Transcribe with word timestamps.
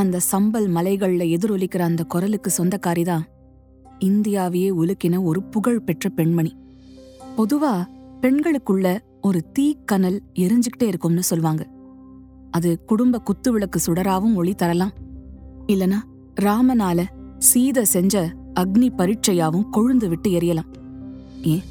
அந்த 0.00 0.20
சம்பல் 0.32 0.68
மலைகள்ல 0.76 1.22
எதிரொலிக்கிற 1.36 1.82
அந்த 1.88 2.02
குரலுக்கு 2.04 2.50
சொந்தக்காரிதான் 2.58 3.24
இந்தியாவையே 4.00 4.68
உலுக்கின 4.80 5.22
ஒரு 5.22 5.40
புகழ் 5.42 5.80
பெற்ற 5.80 6.08
பெண்மணி. 6.08 6.52
பொதுவா 7.36 7.74
பெண்களுக்குள்ள 8.20 8.86
ஒரு 9.20 9.40
தீக்கனல் 9.58 10.18
எரிஞ்சுக்கிட்டே 10.34 10.86
இருக்கும்னு 10.86 11.22
சொல்லுவாங்க 11.22 11.62
அது 12.50 12.70
குடும்ப 12.84 13.20
குத்து 13.20 13.52
விளக்கு 13.52 13.78
சுடராவும் 13.86 14.34
ஒளி 14.34 14.54
தரலாம். 14.54 14.94
இல்லனா 15.66 15.98
ராமனால 16.40 17.00
சீத 17.38 17.84
செஞ்ச 17.84 18.14
அக்னி 18.60 18.88
பரீட்சையாவும் 18.98 19.68
கொழுந்து 19.72 20.08
விட்டு 20.08 20.30
எரியலாம். 20.30 20.70
ஏன் 21.42 21.66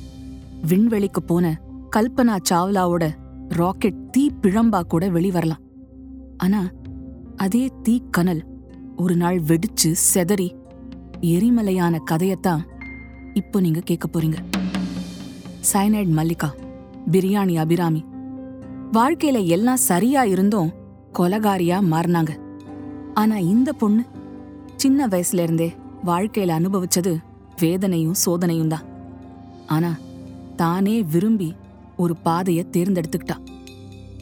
விண்வெளிக்கு 0.68 1.22
போன 1.26 1.46
கல்பனா 1.96 2.36
சாவ்லாவோட 2.50 3.04
ராக்கெட் 3.50 4.04
தீ 4.12 4.24
பிழம்பா 4.42 4.82
கூட 4.84 5.04
வெளிவரலாம் 5.10 5.64
ஆனா 6.38 6.62
அதே 7.44 7.72
தீக்கனல் 7.84 8.42
ஒரு 8.96 9.16
நாள் 9.16 9.38
வெடிச்சு 9.42 9.90
செதறி 10.14 10.48
எரிமலையான 11.22 12.00
கதையத்தான் 12.12 12.64
இப்போ 13.34 13.60
நீங்க 13.60 13.80
கேட்க 13.80 14.06
போறீங்க. 14.08 14.38
சைனைட் 15.74 16.12
மல்லிகா 16.12 16.56
பிரியாணி 17.12 17.56
அபிராமி. 17.56 18.06
வாழ்க்கையில 18.94 19.46
எல்லாம் 19.46 19.78
சரியா 19.78 20.24
இருந்தும் 20.24 20.72
கொலகாரியா 21.20 21.78
மாறினாங்க. 21.92 22.30
ஆனா 23.14 23.38
இந்த 23.38 23.74
பொண்ணு 23.74 24.04
சின்ன 24.76 25.08
வயசுல 25.08 25.40
இருந்தே 25.40 25.76
வாழ்க்கையில 26.06 26.58
அனுபவிச்சது 26.60 27.18
வேதனையும் 27.60 28.20
சோதனையும் 28.26 28.68
தான். 28.68 28.86
ஆனா 29.68 29.98
தானே 30.56 31.04
விரும்பி 31.04 31.56
ஒரு 31.98 32.16
பாதைய 32.26 32.62
தேர்ந்தெடுத்துக்கிட்டா. 32.78 33.38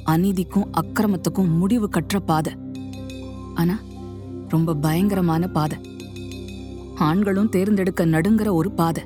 அநீதிக்கும் 0.06 0.72
அக்கிரமத்துக்கும் 0.82 1.58
முடிவு 1.58 1.90
கற்ற 1.90 2.20
பாதை. 2.20 2.54
ஆனா 3.58 3.80
ரொம்ப 4.48 4.76
பயங்கரமான 4.76 5.48
பாதை. 5.48 5.78
ஆண்களும் 6.96 7.50
தேர்ந்தெடுக்க 7.50 8.06
நடுங்கிற 8.06 8.52
ஒரு 8.52 8.72
பாதை. 8.72 9.04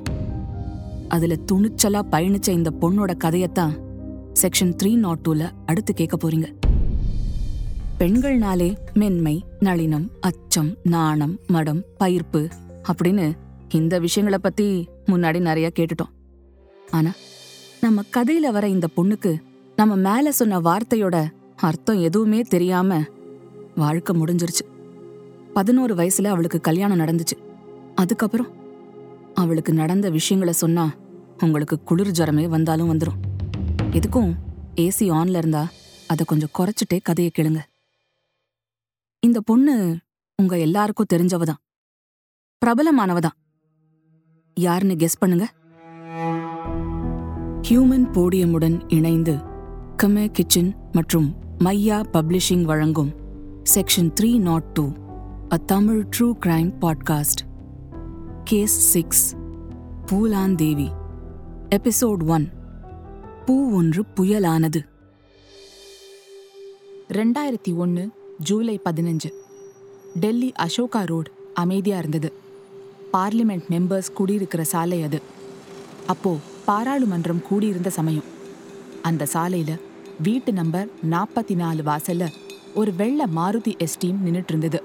அதுல 1.08 1.36
துணிச்சலா 1.52 2.00
பயணிச்ச 2.10 2.48
இந்த 2.48 2.72
பொண்ணோட 2.80 3.14
கதையத்தான் 3.24 3.74
செக்ஷன் 4.42 4.74
த்ரீ 4.82 4.94
நாட் 4.94 5.18
டூல 5.28 5.50
அடுத்து 5.66 5.94
கேட்க 5.94 6.16
போறீங்க. 6.16 6.46
பெண்கள்னாலே 7.98 8.76
மென்மை 8.94 9.44
நளினம் 9.60 10.08
அச்சம் 10.20 10.74
நாணம் 10.82 11.38
மடம் 11.46 11.82
பயிர்ப்பு 12.00 12.50
அப்படின்னு 12.88 13.32
இந்த 13.70 13.98
விஷயங்களை 13.98 14.42
பத்தி 14.42 14.88
முன்னாடி 15.06 15.40
நிறைய 15.40 15.70
கேட்டுட்டோம். 15.78 16.12
ஆனா 16.90 17.12
நம்ம 17.80 18.02
கதையில 18.16 18.52
வர 18.52 18.68
இந்த 18.68 18.88
பொண்ணுக்கு 18.96 19.32
நம்ம 19.76 20.14
மேல 20.14 20.32
சொன்ன 20.32 20.60
வார்த்தையோட 20.60 21.16
அர்த்தம் 21.56 22.00
எதுவுமே 22.00 22.40
தெரியாம 22.40 23.00
வாழ்க்கை 23.74 24.20
முடிஞ்சிருச்சு. 24.20 24.64
பதினோரு 25.54 25.94
வயசுல 25.94 26.24
அவளுக்கு 26.24 26.60
கல்யாணம் 26.60 26.98
நடந்துச்சு. 26.98 27.38
அதுக்கப்புறம் 27.94 28.48
அவளுக்கு 29.34 29.72
நடந்த 29.72 30.10
விஷயங்களை 30.10 30.54
சொன்னா 30.54 30.94
உங்களுக்கு 31.42 31.82
குளிர் 31.82 32.10
ஜரமே 32.10 32.48
வந்தாலும் 32.48 32.92
வந்துடும் 32.92 33.20
எதுக்கும் 33.90 34.34
ஏசி 34.76 34.98
ஆன்ல 34.98 35.36
இருந்தா 35.36 35.68
அதை 36.06 36.26
கொஞ்சம் 36.26 36.48
குறைச்சிட்டே 36.58 36.98
கதையை 37.02 37.32
கேளுங்க. 37.38 37.58
இந்த 39.20 39.40
பொண்ணு 39.40 39.98
உங்க 40.36 40.58
எல்லாருக்கும் 40.58 41.06
தெரிஞ்சவதான். 41.12 41.54
பிரபலமானவதான். 42.66 43.36
யாருன்னு 44.54 44.94
கெஸ் 44.94 45.18
பண்ணுங்க. 45.18 45.52
ஹியூமன் 47.68 48.12
போடியமுடன் 48.12 48.94
இணைந்து 48.94 49.36
கமே 50.02 50.30
கிச்சன் 50.30 50.76
மற்றும் 50.92 51.34
மையா 51.58 52.04
பப்ளிஷிங் 52.12 52.62
வழங்கும் 52.62 53.21
section 53.74 54.12
three 54.20 54.38
naught 54.38 54.62
two 54.62 54.92
a 55.52 55.56
Tamil 55.56 56.06
true 56.18 56.32
crime 56.46 56.72
podcast 56.80 57.40
case 58.44 58.78
six 58.78 59.36
Phoolan 60.06 60.54
Devi 60.54 60.90
episode 61.68 62.26
one 62.26 62.50
பூ 63.46 63.72
ஒன்று 63.72 64.04
புயலானது. 64.16 64.86
ரெண்டாயிரத்தி 67.08 67.76
ஒன்று 67.76 68.10
ஜூலை 68.38 68.80
பதினஞ்சு. 68.84 69.30
டெல்லி 70.20 70.52
அசோகா 70.58 71.04
ரோடு 71.04 71.30
அமைதியாக 71.54 72.06
இருந்தது. 72.06 72.32
பார்லிமெண்ட் 73.12 73.64
மெம்பர்ஸ் 73.70 74.12
குடியிருக்கிற 74.14 74.64
சாலை 74.64 75.02
அது. 75.02 75.20
அப்போ 76.06 76.36
பாராளுமன்றம் 76.64 77.42
கூடியிருந்த 77.42 77.90
சமயம். 77.90 78.24
அந்த 79.02 79.26
சாலையில் 79.26 79.80
வீட்டு 80.22 80.52
நம்பர் 80.52 80.88
நாற்பத்தி 81.10 81.54
நாலு 81.54 81.82
வாசலில் 81.82 82.32
ஒரு 82.74 82.94
வெள்ளை 82.94 83.26
மாருதி 83.36 83.72
எஸ்டீம் 83.76 84.20
நின்றுட்டு 84.24 84.48
இருந்தது 84.48 84.82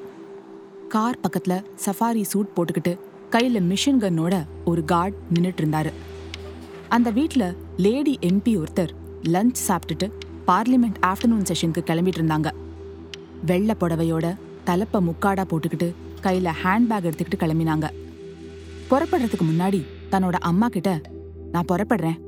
கார் 0.87 1.19
பக்கத்துல 1.23 1.63
சஃபாரி 1.85 2.21
சூட் 2.21 2.53
போட்டுக்கிட்டு 2.55 2.99
கையில 3.31 3.59
மிஷின் 3.61 4.01
கன்னோட 4.01 4.47
ஒரு 4.65 4.85
கார்ட் 4.85 5.13
நின்றுட்டு 5.33 5.61
இருந்தாரு 5.61 5.91
அந்த 6.89 7.09
வீட்டில் 7.09 7.55
லேடி 7.77 8.19
எம்பி 8.21 8.63
ஒருத்தர் 8.63 8.91
லஞ்ச் 9.23 9.61
சாப்பிட்டுட்டு 9.67 10.11
பார்லிமெண்ட் 10.47 10.99
ஆஃப்டர்நூன் 11.05 11.47
செஷனுக்கு 11.49 11.83
கிளம்பிட்டு 11.85 12.21
இருந்தாங்க 12.21 12.51
வெள்ளை 13.45 13.75
புடவையோட 13.79 14.35
தலப்ப 14.65 15.01
முக்காடா 15.01 15.45
போட்டுக்கிட்டு 15.51 15.93
கையில 16.23 16.51
ஹேண்ட்பேக் 16.63 17.07
எடுத்துக்கிட்டு 17.09 17.39
கிளம்பினாங்க. 17.39 17.89
புறப்படுறதுக்கு 18.89 19.45
முன்னாடி 19.51 19.81
தன்னோட 20.11 20.33
அம்மா 20.33 20.67
கிட்ட 20.67 21.01
நான் 21.51 21.69
புறப்படுறேன் 21.71 22.19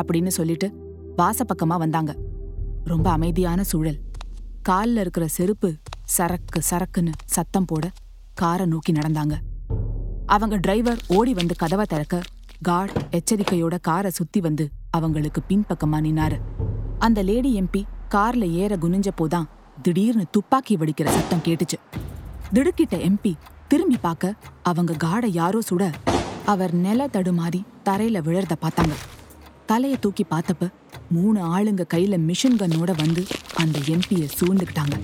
அப்படின்னு 0.00 0.26
சொல்லிட்டு 0.26 0.72
வாசப்பக்கமா 1.18 1.76
வந்தாங்க. 1.78 2.16
ரொம்ப 2.84 3.10
அமைதியான 3.10 3.64
சூழல். 3.64 3.98
கால்ல 4.70 5.00
இருக்கிற 5.00 5.26
செருப்பு 5.26 5.76
சரக்கு 6.04 6.60
சரக்குன்னு 6.70 7.12
சத்தம் 7.24 7.64
போட 7.64 7.90
காரை 8.34 8.66
நோக்கி 8.66 8.92
நடந்தாங்க. 8.92 9.32
அவங்க 10.26 10.56
டிரைவர் 10.56 11.00
ஓடி 11.08 11.34
வந்து 11.34 11.56
கதவை 11.56 11.86
திறக்க 11.88 12.20
கார்டு 12.62 13.00
எச்சரிக்கையோட 13.10 13.80
காரை 13.80 14.10
சுத்தி 14.10 14.40
வந்து 14.40 14.68
அவங்களுக்கு 14.90 15.42
பின்பக்கமா 15.48 15.98
நின்னாரு. 16.06 16.40
அந்த 16.98 17.22
லேடி 17.22 17.60
எம்பி 17.60 17.84
கார்ல 18.10 18.50
ஏற 18.50 18.76
குனிஞ்ச 18.76 19.08
போதான் 19.16 19.48
திடீர்னு 19.82 20.24
துப்பாக்கி 20.30 20.76
வெடிக்கிற 20.76 21.08
சத்தம் 21.08 21.44
கேட்டுச்சு. 21.44 21.78
திடுக்கிட்ட 22.54 22.96
எம்பி 23.08 23.34
திரும்பி 23.68 23.96
பார்க்க 24.00 24.34
அவங்க 24.62 24.92
காடை 25.04 25.26
யாரோ 25.26 25.58
சுட 25.70 25.92
அவர் 26.44 26.74
நில 26.74 27.06
தடுமாறி 27.06 27.62
தரையில 27.84 28.22
விழறத 28.28 28.52
பார்த்தாங்க. 28.62 28.94
தலைய 29.70 29.98
தூக்கி 29.98 30.26
பார்த்தப்ப 30.30 30.72
மூணு 31.10 31.58
ஆளுங்க 31.58 31.84
கையில 31.94 32.16
மிஷின் 32.28 32.56
கன்னோட 32.56 32.96
வந்து 32.96 33.26
அந்த 33.54 33.78
எம்பிய 33.78 34.28
சூழ்ந்துக்கிட்டாங்க. 34.40 35.00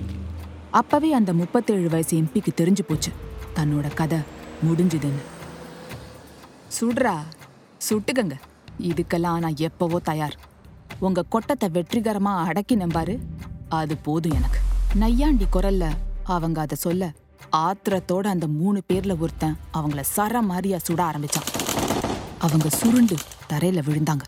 அப்பவே 0.71 1.13
அந்த 1.13 1.33
முப்பத்தேழு 1.33 1.89
வயசு 1.89 2.17
எம்பிக்கு 2.17 2.47
தெரிஞ்சு 2.57 2.81
போச்சு. 2.87 3.11
தன்னோட 3.55 3.93
கதை 3.93 4.19
முடிஞ்சுதுன்னு. 4.65 5.23
சுடுறா 6.79 7.15
சுட்டுக்கங்க. 7.89 8.31
இதுக்கெல்லாம் 8.81 9.37
நான் 9.37 9.57
எப்பவோ 9.57 9.99
தயார். 9.99 10.37
உங்க 10.99 11.23
கொட்டத்தை 11.23 11.69
வெற்றிகரமா 11.69 12.35
அடக்கி 12.35 12.77
நம்பாரு 12.77 13.19
அது 13.69 13.97
போதும் 13.97 14.31
எனக்கு. 14.31 14.59
நையாண்டி 14.95 15.45
குரல்ல 15.53 15.89
அவங்க 16.23 16.61
அதை 16.61 16.77
சொல்ல 16.77 17.13
ஆத்திரத்தோட 17.55 18.27
அந்த 18.27 18.47
மூணு 18.47 18.81
பேர்ல 18.93 19.17
ஒருத்தன் 19.17 19.57
அவங்கள 19.73 20.03
சர 20.15 20.41
மாதிரியா 20.41 20.77
சுட 20.77 21.11
ஆரம்பிச்சான். 21.11 21.47
அவங்க 22.39 22.69
சுருண்டு 22.69 23.15
தரையில 23.49 23.81
விழுந்தாங்க. 23.87 24.21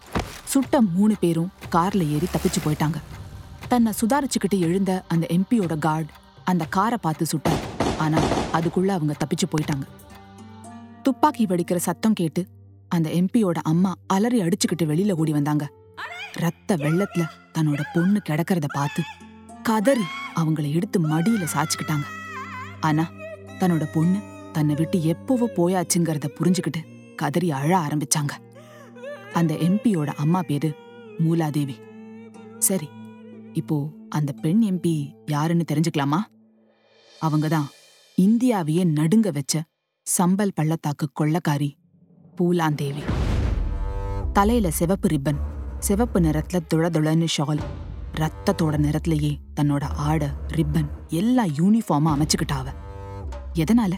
சுட்ட 0.51 0.81
மூணு 0.81 1.15
பேரும் 1.19 1.49
கார்ல 1.75 2.03
ஏறி 2.15 2.27
தப்பிச்சு 2.33 2.59
போயிட்டாங்க. 2.63 2.99
தன்னை 3.71 3.91
சுதாரிச்சுக்கிட்டு 3.99 4.57
எழுந்த 4.67 4.91
அந்த 5.07 5.25
எம்பியோட 5.35 5.73
கார்டு 5.79 6.11
அந்த 6.43 6.63
காரை 6.75 6.97
பார்த்து 7.01 7.25
சுட்டார். 7.31 7.63
ஆனா 7.97 8.19
அதுக்குள்ள 8.57 8.91
அவங்க 8.97 9.15
தப்பிச்சு 9.23 9.47
போயிட்டாங்க. 9.51 9.85
துப்பாக்கி 11.03 11.45
வெடிக்கிற 11.45 11.75
சத்தம் 11.87 12.13
கேட்டு 12.13 12.41
அந்த 12.87 13.07
எம்பியோட 13.09 13.59
அம்மா 13.71 13.91
அலறி 14.07 14.39
அடிச்சுக்கிட்டு 14.41 14.85
வெளியில 14.91 15.11
ஓடி 15.11 15.31
வந்தாங்க. 15.31 15.65
ரத்த 16.43 16.75
வெள்ளத்துல 16.75 17.23
தன்னோட 17.55 17.81
பொண்ணு 17.93 18.19
கிடக்கிறத 18.29 18.67
பார்த்து 18.73 19.01
கதறி 19.63 20.05
அவங்கள 20.35 20.65
எடுத்து 20.73 20.97
மடியில 21.07 21.45
சாச்சுக்கிட்டாங்க 21.53 22.05
ஆனா 22.79 23.05
தன்னோட 23.59 23.85
பொண்ணு 23.93 24.19
தன்னை 24.53 24.75
விட்டு 24.75 24.97
எப்பவோ 25.13 25.47
போயாச்சுங்கிறத 25.57 26.27
புரிஞ்சுக்கிட்டு 26.37 26.81
கதறி 27.15 27.51
அழ 27.51 27.71
ஆரம்பிச்சாங்க. 27.85 28.33
அந்த 29.33 29.53
எம்பியோட 29.53 30.07
அம்மா 30.07 30.41
பேரு 30.41 30.75
மூலாதேவி. 31.19 31.75
சரி 32.59 32.89
இப்போ 33.53 33.89
அந்த 34.09 34.31
பெண் 34.31 34.61
எம்பி 34.61 35.13
யாருன்னு 35.25 35.63
தெரிஞ்சுக்கலாமா? 35.71 36.19
அவங்க 37.19 37.47
தான் 37.47 37.67
இந்தியாவையே 38.17 38.83
நடுங்க 38.85 39.31
வச்ச 39.31 39.63
சம்பல் 40.17 40.55
பள்ளத்தாக்கு 40.55 41.09
கொள்ளக்காரி 41.21 41.77
பூலாந்தேவி. 42.37 43.03
தலையில 44.33 44.71
சிவப்பு 44.71 45.07
ரிப்பன் 45.07 45.39
சிவப்பு 45.79 46.19
நிறத்துல 46.19 46.59
துளதுளன்னு 46.73 47.27
ஷால் 47.37 47.63
ரத்தத்தோட 48.13 48.77
நிறத்திலேயே 48.77 49.37
தன்னோட 49.59 49.83
ஆடை 49.83 50.27
ரிப்பன் 50.47 50.89
எல்லா 51.07 51.45
யூனிஃபார்மா 51.45 52.13
அமைச்சுக்கிட்டாவ 52.15 52.67
எதனால? 53.53 53.93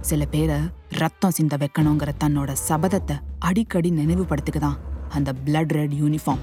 சில 0.00 0.24
பேரை 0.26 0.56
ரத்தம் 0.92 1.30
சிந்த 1.30 1.56
வைக்கணுங்கிற 1.56 2.08
தன்னோட 2.24 2.56
சபதத்தை 2.68 3.20
அடிக்கடி 3.38 3.90
நினைவுபடுத்துக்குதான் 3.90 4.76
அந்த 5.08 5.32
பிளட் 5.46 5.68
ரெட் 5.68 5.92
யூனிஃபார்ம் 5.92 6.38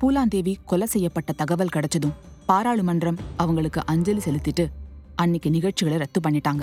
பூலாந்தேவி 0.00 0.54
கொலை 0.64 0.86
செய்யப்பட்ட 0.86 1.32
தகவல் 1.32 1.68
கிடைச்சதும் 1.76 2.12
பாராளுமன்றம் 2.46 3.16
அவங்களுக்கு 3.36 3.86
அஞ்சலி 3.86 4.18
செலுத்திட்டு 4.18 4.68
அன்னைக்கு 5.14 5.50
நிகழ்ச்சிகளை 5.50 5.98
ரத்து 5.98 6.20
பண்ணிட்டாங்க. 6.28 6.62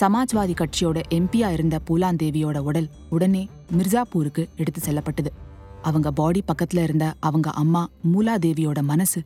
சமாஜ்வாதி 0.00 0.54
கட்சியோட 0.54 1.02
எம்பியா 1.14 1.52
இருந்த 1.52 1.80
பூலாந்தேவியோட 1.90 2.58
உடல் 2.58 2.90
உடனே 3.08 3.48
மிர்சாப்பூருக்கு 3.72 4.48
எடுத்து 4.56 4.80
செல்லப்பட்டது. 4.80 5.32
அவங்க 5.82 6.10
பாடி 6.10 6.44
பக்கத்துல 6.46 6.82
இருந்த 6.82 7.14
அவங்க 7.20 7.50
அம்மா 7.50 7.88
மூலாதேவியோட 8.14 8.82
மனசு 8.82 9.22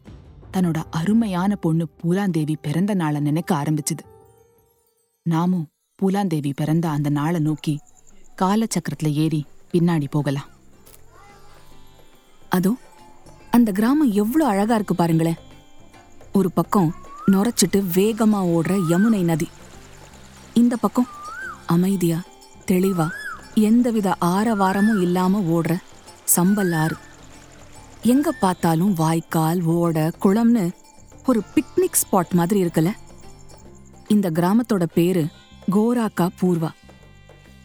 தன்னோட 0.53 0.83
அருமையான 0.91 1.57
பொண்ணு 1.57 1.89
பூலாந்தேவி 2.03 2.55
பிறந்த 2.63 2.95
நாளை 2.95 3.21
நினைக்க 3.21 3.63
ஆரம்பிச்சுது. 3.63 4.05
நாமும் 5.23 5.69
பூலாந்தேவி 6.03 6.51
பிறந்த 6.57 6.89
அந்த 6.89 7.09
நாளை 7.09 7.41
நோக்கி 7.41 7.73
காலச்சக்கரத்துல 8.41 9.09
ஏறி 9.23 9.41
பின்னாடி 9.73 10.07
போகலாம். 10.11 10.49
அதோ 12.49 12.73
அந்த 13.51 13.73
கிராமம் 13.73 14.13
எவ்வளோ 14.13 14.45
அழகா 14.47 14.75
இருக்கு 14.75 14.95
பாருங்களேன் 14.95 15.41
ஒரு 16.33 16.51
பக்கம் 16.59 16.91
நுரைச்சிட்டு 17.33 17.79
வேகமா 17.97 18.41
ஓடுற 18.57 18.75
யமுனை 18.91 19.23
நதி. 19.31 19.49
இந்த 20.55 20.77
பக்கம் 20.77 21.09
அமைதியா 21.67 22.19
தெளிவா 22.71 23.09
எந்தவித 23.55 24.09
ஆரவாரமும் 24.21 25.01
இல்லாம 25.07 25.41
ஓடுற 25.57 25.75
சம்பல் 26.37 26.73
ஆறு. 26.83 26.97
எங்க 28.03 28.33
பார்த்தாலும் 28.33 28.93
வாய்க்கால் 28.93 29.63
ஓட 29.63 29.97
குளம்னு 30.25 30.65
ஒரு 31.27 31.43
பிக்னிக் 31.55 32.01
ஸ்பாட் 32.03 32.39
மாதிரி 32.41 32.59
இருக்குல்ல. 32.65 32.93
இந்த 34.15 34.31
கிராமத்தோட 34.31 34.85
பேரு 34.95 35.25
கோராக்கா 35.71 36.29
பூர்வா. 36.41 36.71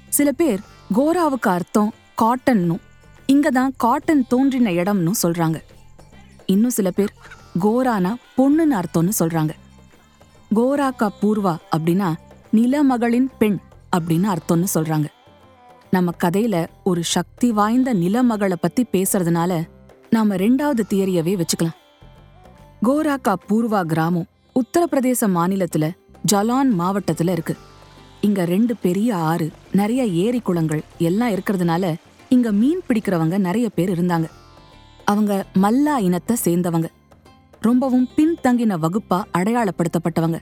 சில 0.10 0.32
பேர் 0.32 0.60
கோராவுக்கு 0.96 1.50
அர்த்தம் 1.50 1.94
காட்டன்னும் 2.22 2.80
இங்க 3.26 3.50
தான் 3.50 3.74
காட்டன் 3.78 4.28
தோன்றின 4.28 4.72
இடம்னு 4.72 5.12
சொல்றாங்க. 5.24 5.62
இன்னும் 6.46 6.70
சில 6.70 6.92
பேர் 6.92 7.14
கோரானா 7.60 8.16
பொண்ணுன்னு 8.38 8.80
அர்த்தம்னு 8.82 9.12
சொல்றாங்க. 9.20 9.50
கோராக்கா 10.56 11.10
பூர்வா 11.22 11.58
அப்படின்னா 11.78 12.14
நிலமகளின் 12.54 13.30
பெண் 13.38 13.60
அப்படின்னு 13.98 14.36
அர்த்தம்னு 14.36 14.66
சொல்றாங்க. 14.74 15.06
நம்ம 15.92 16.12
கதையில 16.24 16.68
ஒரு 16.84 17.04
சக்தி 17.04 17.52
வாய்ந்த 17.52 17.94
நிலமகளை 17.94 18.54
பத்தி 18.54 18.86
பேசுறதுனால 18.92 19.64
நாம 20.10 20.36
ரெண்டாவது 20.36 20.84
தியரியவே 20.90 21.42
வச்சுக்கலாம். 21.42 21.78
கோராக்கா 22.84 23.34
பூர்வா 23.50 23.84
கிராமம் 23.84 24.28
உத்தரப்பிரதேச 24.56 25.28
மாநிலத்துல 25.28 25.92
ஜலான் 26.22 26.80
மாவட்டத்துல 26.80 27.32
இருக்கு. 27.32 27.56
இங்க 28.26 28.46
ரெண்டு 28.46 28.76
பெரிய 28.76 29.16
ஆறு 29.16 29.52
நிறைய 29.72 30.06
ஏரி 30.06 30.40
குளங்கள் 30.40 30.82
எல்லாம் 30.98 31.32
இருக்கிறதுனால 31.32 31.96
இங்க 32.30 32.52
மீன் 32.52 32.82
பிடிக்கிறவங்க 32.88 33.38
நிறைய 33.38 33.70
பேர் 33.70 33.92
இருந்தாங்க. 33.92 34.28
அவங்க 35.06 35.46
மல்லா 35.62 35.96
இனத்தை 35.98 36.36
சேர்ந்தவங்க. 36.44 36.86
ரொம்பவும் 37.60 38.10
பின்தங்கின 38.16 38.78
வகுப்பா 38.86 39.24
அடையாளப்படுத்தப்பட்டவங்க. 39.38 40.40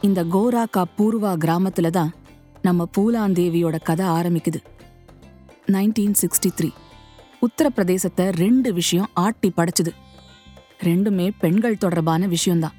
இந்த 0.00 0.24
கோராக்கா 0.24 0.82
பூர்வா 0.98 1.32
கிராமத்துல 1.36 1.90
தான் 1.90 2.12
நம்ம 2.62 2.88
பூலாந்தேவியோட 2.98 3.82
கதை 3.82 4.06
ஆரம்பிக்குது. 4.06 4.60
Nineteen 5.66 6.14
sixty 6.22 6.50
three. 6.60 6.70
உத்தரப்பிரதேசத்தை 7.46 8.28
ரெண்டு 8.32 8.72
விஷயம் 8.72 9.10
ஆட்டி 9.12 9.52
படைச்சுது. 9.56 9.94
ரெண்டுமே 10.82 11.30
பெண்கள் 11.38 11.78
தொடர்பான 11.78 12.26
விஷயம்தான். 12.26 12.74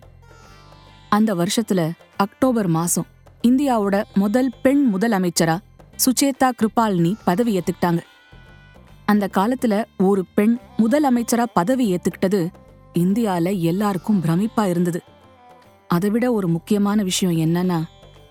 அந்த 1.10 1.36
வருஷத்துல 1.36 1.92
அக்டோபர் 2.18 2.68
மாசம் 2.68 3.06
இந்தியாவோட 3.48 4.04
முதல் 4.14 4.50
பெண் 4.62 4.90
முதலமைச்சரா 4.94 5.58
சுச்சேதா 6.06 6.50
கிருபாலினி 6.60 7.16
பதவி 7.26 7.60
ஏத்துக்கிட்டாங்க. 7.60 8.02
அந்த 9.06 9.30
காலத்துல 9.38 9.86
ஒரு 9.98 10.26
பெண் 10.36 10.58
முதலமைச்சரா 10.78 11.46
பதவி 11.54 11.86
ஏத்துக்கிட்டது 11.96 12.50
இந்தியால 12.94 13.60
எல்லாருக்கும் 13.60 14.22
பிரமிப்பா 14.24 14.70
இருந்தது. 14.70 15.02
அதை 15.88 16.10
விட 16.10 16.34
ஒரு 16.34 16.48
முக்கியமான 16.48 17.04
விஷயம் 17.04 17.36
என்னன்னா 17.36 17.84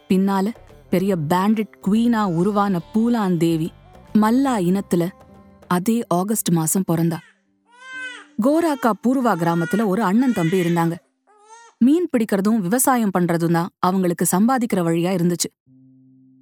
பின்னால 0.09 0.55
பெரிய 0.91 1.17
பேண்டிட் 1.17 1.75
குவீனா 1.83 2.23
உருவான 2.25 2.81
பூலான் 2.95 3.37
தேவி 3.37 3.73
மல்லா 4.15 4.55
இனத்துல 4.71 5.09
அதே 5.69 6.05
ஆகஸ்ட் 6.09 6.51
மாசம் 6.51 6.85
பிறந்தா. 6.93 7.19
கோராக்கா 8.43 8.93
பூர்வா 9.07 9.35
கிராமத்துல 9.37 9.87
ஒரு 9.87 10.03
அண்ணன் 10.03 10.33
தம்பி 10.33 10.61
இருந்தாங்க. 10.61 10.97
மீன் 11.85 12.09
பிடிக்கிறதும் 12.11 12.59
விவசாயம் 12.59 13.11
பண்றதும் 13.19 13.53
தான் 13.53 13.69
அவங்களுக்கு 13.79 14.25
சம்பாதிக்கிற 14.37 14.81
வழியா 14.89 15.13
இருந்துச்சு. 15.19 15.49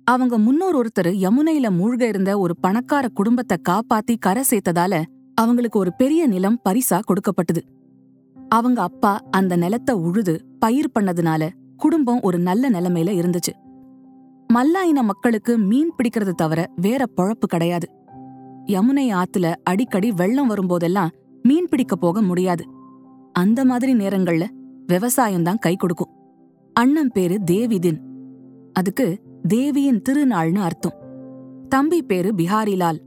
அவங்க 0.05 0.39
முன்னோர் 0.39 0.77
ஒருத்தர் 0.77 1.09
யமுனையில 1.25 1.67
மூழ்க 1.79 2.03
இருந்த 2.03 2.39
ஒரு 2.39 2.57
பணக்கார 2.57 3.09
குடும்பத்தை 3.09 3.57
காப்பாத்தி 3.69 4.17
கரை 4.19 4.43
சேர்த்ததால 4.51 5.03
அவங்களுக்கு 5.35 5.79
ஒரு 5.79 5.93
பெரிய 5.95 6.27
நிலம் 6.27 6.61
பரிசா 6.69 7.01
கொடுக்கப்பட்டது. 7.01 7.63
அவங்க 8.49 8.83
அப்பா 8.83 9.21
அந்த 9.31 9.57
நிலத்தை 9.57 9.95
உழுது 9.95 10.45
பயிர் 10.59 10.93
பண்ணதுனால 10.99 11.49
குடும்பம் 11.77 12.21
ஒரு 12.21 12.39
நல்ல 12.39 12.71
நிலைமையில 12.71 13.11
இருந்துச்சு. 13.21 13.53
மல்லாயின 14.53 15.03
மக்களுக்கு 15.03 15.59
மீன் 15.59 15.93
பிடிக்கிறது 15.97 16.31
தவிர 16.31 16.69
வேற 16.77 17.05
பொழப்பு 17.17 17.47
கிடையாது. 17.49 17.89
யமுனை 18.67 19.23
ஆத்துல 19.23 19.55
அடிக்கடி 19.65 20.13
வெள்ளம் 20.13 20.51
வரும்போதெல்லாம் 20.51 21.09
மீன் 21.43 21.69
பிடிக்க 21.69 21.97
போக 21.97 22.23
முடியாது. 22.23 22.65
அந்த 23.33 23.65
மாதிரி 23.65 23.95
நேரங்கள்ல 23.95 24.47
விவசாயம்தான் 24.91 25.59
கை 25.59 25.77
கொடுக்கும். 25.77 26.13
அண்ணன் 26.73 27.13
பேரு 27.13 27.39
தேவிதின். 27.51 27.99
அதுக்கு 28.73 29.21
தேவியின் 29.49 30.03
திருநாள்னு 30.09 30.59
அர்த்தம். 30.59 30.97
தம்பி 31.69 32.03
பேரு 32.03 32.33
பிஹாரிலால். 32.37 32.99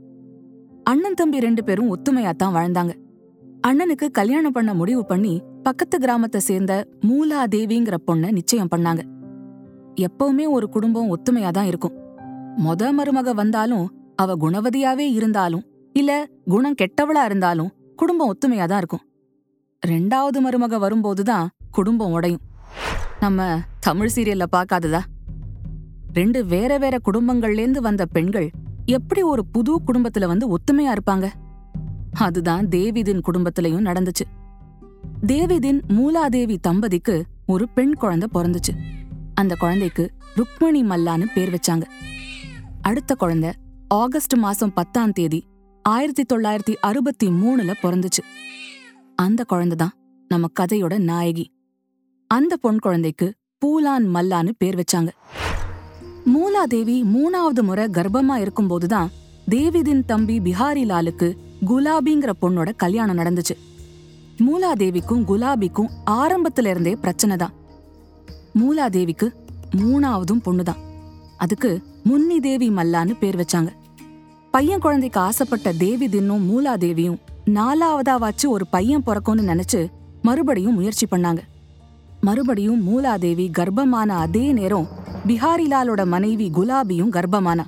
அண்ணன் 0.82 1.14
தம்பி 1.14 1.40
ரெண்டு 1.40 1.64
பேரும் 1.64 1.96
ஒத்துமையாத்தான் 1.96 2.54
வாழ்ந்தாங்க. 2.54 2.92
அண்ணனுக்கு 3.68 4.10
கல்யாணம் 4.10 4.52
பண்ண 4.52 4.74
முடிவு 4.74 5.04
பண்ணி 5.04 5.42
பக்கத்து 5.62 5.98
கிராமத்தை 5.98 6.40
சேர்ந்த 6.40 6.86
மூலா 7.00 7.38
தேவிங்கிற 7.54 7.94
பொண்ண 8.06 8.32
நிச்சயம் 8.32 8.68
பண்ணாங்க. 8.76 9.00
எப்பவுமே 10.00 10.48
ஒரு 10.48 10.68
குடும்பம் 10.68 11.16
ஒத்துமையா 11.16 11.50
தான் 11.50 11.66
இருக்கும். 11.66 11.94
மொத 12.56 12.88
மருமக 12.98 13.34
வந்தாலும் 13.34 13.86
அவ 14.16 14.36
குணவதியாவே 14.36 15.06
இருந்தாலும் 15.12 15.64
இல்ல 15.92 16.28
குணம் 16.44 16.74
கெட்டவளா 16.82 17.24
இருந்தாலும் 17.24 17.70
குடும்பம் 17.96 18.34
ஒத்துமையா 18.34 18.66
தான் 18.66 18.78
இருக்கும். 18.78 19.00
ரெண்டாவது 19.86 20.38
மருமக 20.48 20.78
வரும்போதுதான் 20.78 21.50
குடும்பம் 21.70 22.12
உடையும். 22.12 22.40
நம்ம 23.20 23.60
தமிழ் 23.80 24.10
சீரியல்ல 24.14 24.46
பார்க்காததா? 24.56 25.00
ரெண்டு 26.12 26.44
வேற 26.44 26.78
வேற 26.78 26.98
குடும்பங்கள்லேந்து 27.04 27.78
வந்த 27.78 28.06
பெண்கள் 28.06 28.50
எப்படி 28.86 29.22
ஒரு 29.22 29.46
புது 29.46 29.80
குடும்பத்துல 29.80 30.26
வந்து 30.26 30.56
ஒத்துமையா 30.56 30.92
இருப்பாங்க? 30.92 31.30
அதுதான் 32.12 32.66
தேவிதின் 32.66 33.20
குடும்பத்திலையும் 33.32 33.84
நடந்துச்சு. 33.84 34.26
தேவிதின் 35.26 35.80
மூலாதேவி 35.88 36.56
தம்பதிக்கு 36.60 37.24
ஒரு 37.46 37.68
பெண் 37.68 37.94
குழந்தை 37.94 38.28
பிறந்துச்சு. 38.34 38.76
அந்த 39.34 39.54
குழந்தைக்கு 39.58 40.10
ருக்மணி 40.36 40.82
மல்லான்னு 40.82 41.24
பேர் 41.34 41.54
வச்சாங்க. 41.54 41.82
அடுத்த 42.80 43.14
குழந்தை 43.14 43.52
ஆகஸ்ட் 43.88 44.34
மாசம் 44.34 44.72
பத்தாம் 44.72 45.12
தேதி 45.12 45.46
ஆயிரத்தி 45.82 46.24
தொள்ளாயிரத்தி 46.34 46.74
அறுபத்தி 46.80 47.28
மூணுல 47.28 47.72
பிறந்துச்சு. 47.82 48.22
அந்த 49.16 49.44
குழந்தை 49.44 49.76
தான் 49.76 49.92
நம்ம 50.28 50.46
கதையோட 50.60 50.98
நாயகி. 50.98 51.50
அந்த 52.26 52.56
பொன் 52.56 52.78
குழந்தைக்கு 52.78 53.34
பூலான் 53.66 54.06
மல்லான்னு 54.14 54.50
பேர் 54.58 54.74
வச்சாங்க. 54.74 55.08
மூலாதேவி 56.26 57.02
மூணாவது 57.02 57.62
முறை 57.62 57.86
கர்ப்பமா 57.86 58.46
இருக்கும்போதுதான் 58.46 59.08
தேவிதின் 59.50 60.04
தம்பி 60.04 60.38
பிஹாரிலாலுக்கு 60.38 61.36
குலாபிங்கிற 61.66 62.32
பொண்ணோட 62.42 62.76
கல்யாணம் 62.76 63.18
நடந்துச்சு. 63.18 63.56
மூலாதேவிக்கும் 64.38 65.24
குலாபிக்கும் 65.24 65.90
ஆரம்பத்துல 66.06 66.66
இருந்தே 66.66 66.96
பிரச்சனை 66.96 67.36
தான். 67.36 67.52
மூலாதேவிக்கு 68.58 69.32
மூணாவதும் 69.76 70.42
பொண்ணுதான் 70.44 70.82
அதுக்கு 71.36 71.82
முன்னி 72.04 72.40
தேவி 72.40 72.68
மல்லான்னு 72.68 73.18
பேர் 73.18 73.36
வச்சாங்க. 73.36 73.68
பையன் 74.50 74.80
குழந்தைக்கு 74.80 75.20
ஆசைப்பட்ட 75.20 75.72
தேவி 75.72 76.06
தின்னும் 76.06 76.48
மூலாதேவியும் 76.50 77.16
நாலாவதாவாச்சு 77.46 78.46
ஒரு 78.46 78.66
பையன் 78.66 79.02
பிறக்கும்னு 79.06 79.60
நினைச்சு 79.64 79.90
மறுபடியும் 80.22 80.74
முயற்சி 80.74 81.06
பண்ணாங்க. 81.10 81.38
மறுபடியும் 82.20 82.82
மூலாதேவி 82.88 83.50
கர்ப்பமான 83.50 84.06
அதே 84.06 84.52
நேரம் 84.52 84.88
பிஹாரிலாலோட 85.26 86.06
மனைவி 86.06 86.50
குலாபியும் 86.50 87.10
கர்ப்பமானா. 87.10 87.64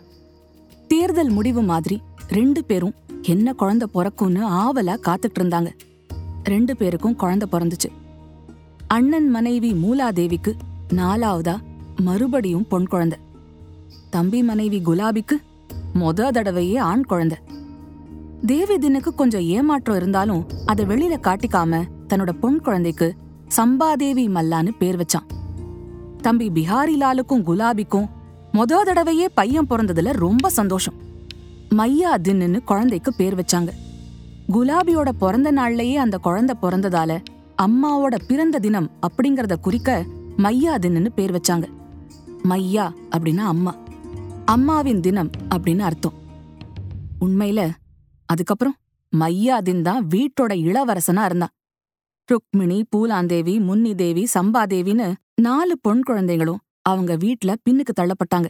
தேர்தல் 0.89 1.29
முடிவு 1.29 1.63
மாதிரி 1.63 2.03
ரெண்டு 2.29 2.65
பேரும் 2.65 2.95
என்ன 3.23 3.53
குழந்தை 3.53 3.89
பிறக்கும்னு 3.95 4.43
ஆவலா 4.43 4.97
காத்துட்டு 5.07 5.39
இருந்தாங்க. 5.39 5.71
ரெண்டு 6.45 6.77
பேருக்கும் 6.77 7.17
குழந்தை 7.17 7.49
பிறந்துச்சு. 7.53 7.91
அண்ணன் 8.87 9.31
மனைவி 9.31 9.73
மூலாதேவிக்கு 9.73 10.53
நாலாவதா 10.93 11.57
மறுபடியும் 11.97 12.67
பொன் 12.69 12.87
குழந்தை. 12.87 13.19
தம்பி 14.11 14.43
மனைவி 14.43 14.83
குலாபிக்கு 14.87 15.37
மொத 15.95 16.31
தடவையே 16.31 16.77
ஆண் 16.77 17.05
குழந்தை. 17.05 17.39
தேவிதினுக்கு 18.43 19.15
கொஞ்சம் 19.15 19.41
ஏமாற்றம் 19.41 19.97
இருந்தாலும் 19.97 20.47
அதை 20.67 20.85
வெளியில 20.85 21.17
காட்டிக்காம 21.21 21.83
தன்னோட 22.09 22.33
பொன் 22.33 22.61
குழந்தைக்கு 22.61 23.15
சம்பாதேவி 23.57 24.29
மல்லான்னு 24.29 24.69
பேர் 24.79 24.97
வச்சான். 24.97 25.27
தம்பி 26.17 26.51
பிஹாரிலாலுக்கும் 26.51 27.43
குலாபிக்கும் 27.47 28.09
மொத 28.53 28.83
தடவையே 28.85 29.29
பையன் 29.35 29.67
பிறந்ததுல 29.71 30.13
ரொம்ப 30.13 30.49
சந்தோஷம். 30.49 30.95
மையா 31.71 32.15
தின்னு 32.29 32.65
குழந்தைக்கு 32.65 33.15
பேர் 33.15 33.35
வச்சாங்க. 33.35 33.69
குலாபியோட 34.49 35.09
பிறந்த 35.19 35.53
நாள்லயே 35.53 35.95
அந்த 35.95 36.19
குழந்தை 36.19 36.57
பிறந்ததால 36.63 37.25
அம்மாவோட 37.63 38.15
பிறந்த 38.29 38.59
தினம் 38.59 38.91
அப்படிங்கறத 39.07 39.57
குறிக்க 39.61 40.05
மையா 40.37 40.79
தின்னு 40.79 41.09
பேர் 41.15 41.33
வச்சாங்க. 41.33 41.65
மையா 42.49 42.93
அப்படின்னா 43.11 43.39
அம்மா. 43.39 43.75
அம்மாவின் 44.45 45.01
தினம் 45.01 45.31
அப்படின்னு 45.55 45.79
அர்த்தம். 45.79 46.13
உண்மையில 47.21 47.71
அதுக்கப்புறம் 48.33 48.77
மையாதின் 49.13 49.83
தான் 49.83 50.03
வீட்டோட 50.15 50.53
இளவரசனா 50.69 51.25
இருந்தான். 51.25 51.53
ருக்மிணி 52.29 52.79
பூலாந்தேவி 52.93 53.55
முன்னிதேவி 53.61 54.25
சம்பாதேவின்னு 54.35 55.09
நாலு 55.47 55.75
பொன் 55.79 56.03
குழந்தைகளும் 56.03 56.63
அவங்க 56.83 57.13
வீட்ல 57.17 57.51
பின்னுக்கு 57.65 57.93
தள்ளப்பட்டாங்க. 58.01 58.49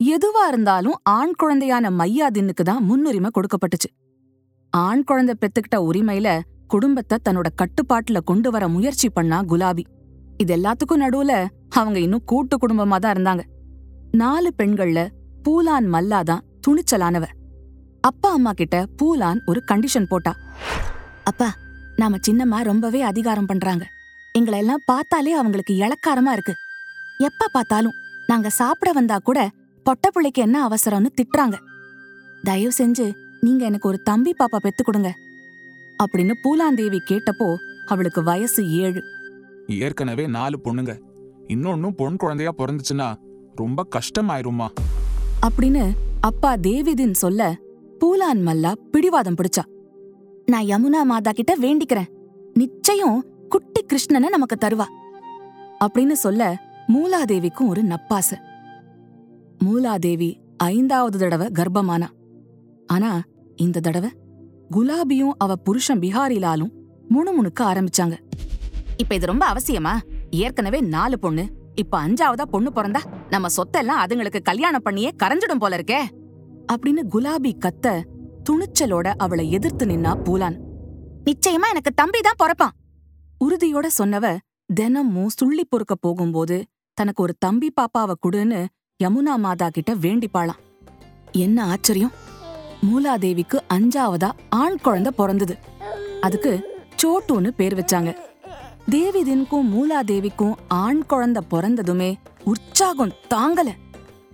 எதுவா 0.00 0.42
இருந்தாலும் 0.48 0.96
ஆண் 1.16 1.34
குழந்தையான 1.42 1.90
மையாதின்னுக்கு 1.90 2.62
தான் 2.62 2.84
முன்னுரிமை 2.84 3.30
கொடுக்கப்பட்டுச்சு. 3.30 3.90
ஆண் 4.72 5.04
குழந்தை 5.04 5.34
பெத்துக்கிட்ட 5.42 5.78
உரிமையில 5.88 6.28
குடும்பத்தை 6.66 7.16
தன்னோட 7.26 7.48
கட்டுப்பாட்டுல 7.60 8.18
கொண்டு 8.30 8.48
வர 8.50 8.64
முயற்சி 8.68 9.08
பண்ணா 9.10 9.38
குலாபி. 9.42 9.84
இது 10.42 10.52
எல்லாத்துக்கும் 10.56 11.02
நடுவுல 11.04 11.32
அவங்க 11.80 11.98
இன்னும் 12.00 12.24
கூட்டு 12.24 12.56
குடும்பமா 12.56 12.96
தான் 12.96 13.14
இருந்தாங்க. 13.16 13.42
நாலு 14.12 14.50
பெண்கள்ல 14.58 15.00
பூலான் 15.44 15.88
மல்லா 15.94 16.20
தான் 16.22 16.44
துணிச்சலானவ. 16.66 17.24
அப்பா 18.00 18.30
அம்மா 18.30 18.52
கிட்ட 18.52 18.86
பூலான் 19.02 19.38
ஒரு 19.46 19.62
கண்டிஷன் 19.70 20.06
போட்டா. 20.08 20.36
அப்பா 21.24 21.54
நாம 21.96 22.16
சின்னம்மா 22.28 22.62
ரொம்பவே 22.62 23.02
அதிகாரம் 23.02 23.46
பண்றாங்க. 23.46 23.86
எங்களை 24.32 24.58
எல்லாம் 24.58 24.82
பார்த்தாலே 24.84 25.32
அவங்களுக்கு 25.32 25.74
இளக்காரமா 25.74 26.32
இருக்கு. 26.32 26.54
எப்ப 27.18 27.48
பார்த்தாலும் 27.52 27.92
நாங்க 28.26 28.50
சாப்பிட 28.50 28.92
வந்தா 28.92 29.18
கூட 29.18 29.50
பொட்ட 29.84 30.10
பிள்ளைக்கு 30.10 30.42
என்ன 30.42 30.68
அவசரம்னு 30.68 31.06
திட்டுறாங்க. 31.20 31.54
தயவு 32.42 32.72
செஞ்சு 32.78 33.12
நீங்க 33.40 33.64
எனக்கு 33.64 33.88
ஒரு 33.88 34.02
தம்பி 34.02 34.34
பாப்பா 34.38 34.56
பெத்து 34.56 34.84
கொடுங்க. 34.84 35.14
அப்படின்னு 36.04 36.32
பூலாந்தேவி 36.44 36.98
கேட்டப்போ 37.10 37.56
அவளுக்கு 37.86 38.22
வயசு 38.22 38.70
ஏழு. 38.70 39.02
ஏற்கனவே 39.66 40.26
நாலு 40.26 40.58
பொண்ணுங்க. 40.64 40.98
இன்னொன்னும் 41.48 41.96
பொன் 41.96 42.16
குழந்தையா 42.16 42.52
பிறந்துச்சுன்னா 42.58 43.16
ரொம்ப 43.54 43.86
கஷ்டமாயிரும்மா. 43.90 44.68
அப்படின்னு 45.46 45.92
அப்பா 46.20 46.54
தேவிதின் 46.54 47.10
சொல்ல 47.10 47.56
பூலான் 48.04 48.46
மல்லா 48.46 48.72
பிடிவாதம் 48.90 49.34
பிடிச்சா. 49.34 49.64
நான் 50.46 50.64
யமுனா 50.64 51.02
மாதா 51.02 51.30
கிட்ட 51.30 51.56
வேண்டிக்கிறேன். 51.56 52.06
நிச்சயம் 52.54 53.24
குட்டி 53.48 53.86
கிருஷ்ணனை 53.86 54.28
நமக்கு 54.28 54.56
தருவா. 54.60 54.84
அப்படின்னு 55.84 56.12
சொல்ல 56.12 56.56
மூலாதேவிக்கும் 56.88 57.68
ஒரு 57.68 57.82
நப்பாசை. 57.82 58.38
மூலாதேவி 59.64 60.36
ஐந்தாவது 60.56 61.18
தடவை 61.18 61.46
கர்ப்பமானா. 61.46 62.06
ஆனா 62.86 63.20
இந்த 63.56 63.80
தடவை 63.80 64.10
குலாபியும் 64.76 65.32
அவ 65.38 65.56
புருஷன் 65.56 65.98
பிஹாரிலாலும் 65.98 66.70
முணுமுணுக்க 67.10 67.60
ஆரம்பிச்சாங்க. 67.60 68.18
இப்ப 68.96 69.14
இது 69.14 69.26
ரொம்ப 69.26 69.52
அவசியமா? 69.52 70.00
ஏற்கனவே 70.30 70.80
நாலு 70.80 71.18
பொண்ணு. 71.18 71.48
இப்ப 71.74 72.08
அஞ்சாவதா 72.08 72.42
பொண்ணு 72.42 72.70
பிறந்தா 72.74 73.00
நம்ம 73.30 73.48
சொத்தெல்லாம் 73.48 74.04
அதுங்களுக்கு 74.06 74.42
கல்யாணம் 74.42 74.82
பண்ணியே 74.82 75.10
கரைஞ்சிடும் 75.22 75.58
போல 75.58 75.76
இருக்கே. 75.76 76.17
அப்படின்னு 76.72 77.02
குலாபி 77.10 77.52
கத்த 77.58 78.02
துணிச்சலோட 78.44 79.14
அவளை 79.16 79.50
எதிர்த்து 79.50 79.86
நின்னா 79.86 80.12
பூலான். 80.24 80.56
நிச்சயமா 81.24 81.68
எனக்கு 81.70 81.92
தம்பி 81.94 82.20
தான் 82.20 82.40
பிறப்பான். 82.42 82.74
உறுதியோட 83.44 83.86
சொன்னவ 83.98 84.36
தினமும் 84.74 85.28
சுள்ளி 85.28 85.64
பொறுக்க 85.68 85.94
போகும்போது 85.94 86.66
தனக்கு 86.94 87.22
ஒரு 87.22 87.34
தம்பி 87.38 87.72
பாப்பாவ 87.80 88.12
குடுன்னு 88.22 88.66
யமுனா 89.04 89.34
மாதா 89.36 89.68
கிட்ட 89.68 89.94
வேண்டிப்பாளாம். 89.94 90.62
என்ன 91.32 91.64
ஆச்சரியம்? 91.64 92.12
மூலாதேவிக்கு 92.86 93.58
அஞ்சாவதா 93.74 94.30
ஆண் 94.48 94.78
குழந்தை 94.82 95.12
பிறந்தது. 95.16 95.58
அதுக்கு 96.20 96.52
சோட்டுன்னு 97.02 97.48
பேர் 97.48 97.74
வச்சாங்க. 97.74 98.16
தேவிதின்க்கும் 98.90 99.68
மூலாதேவிக்கும் 99.74 100.54
ஆண் 100.68 101.06
குழந்தை 101.06 101.42
பிறந்ததுமே 101.50 102.14
உற்சாகம் 102.44 103.12
தாங்கல. 103.34 103.68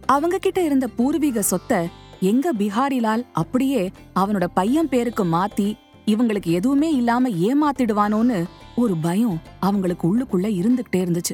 அவங்க 0.06 0.38
கிட்ட 0.38 0.60
இருந்த 0.60 0.88
பூர்வீக 0.88 1.42
சொத்தை 1.42 1.88
எங்க 2.20 2.52
பிஹாரிலால் 2.52 3.26
அப்படியே 3.32 3.90
அவனோட 4.14 4.44
பையன் 4.54 4.88
பேருக்கு 4.88 5.24
மாத்தி 5.24 5.76
இவங்களுக்கு 6.06 6.50
எதுவுமே 6.52 6.94
இல்லாம 6.94 7.28
ஏமாத்திடுவானோன்னு 7.28 8.44
ஒரு 8.76 8.96
பயம் 8.96 9.40
அவங்களுக்கு 9.60 10.04
உள்ளுக்குள்ள 10.08 10.46
இருந்துகிட்டே 10.60 10.96
இருந்துச்சு. 10.96 11.32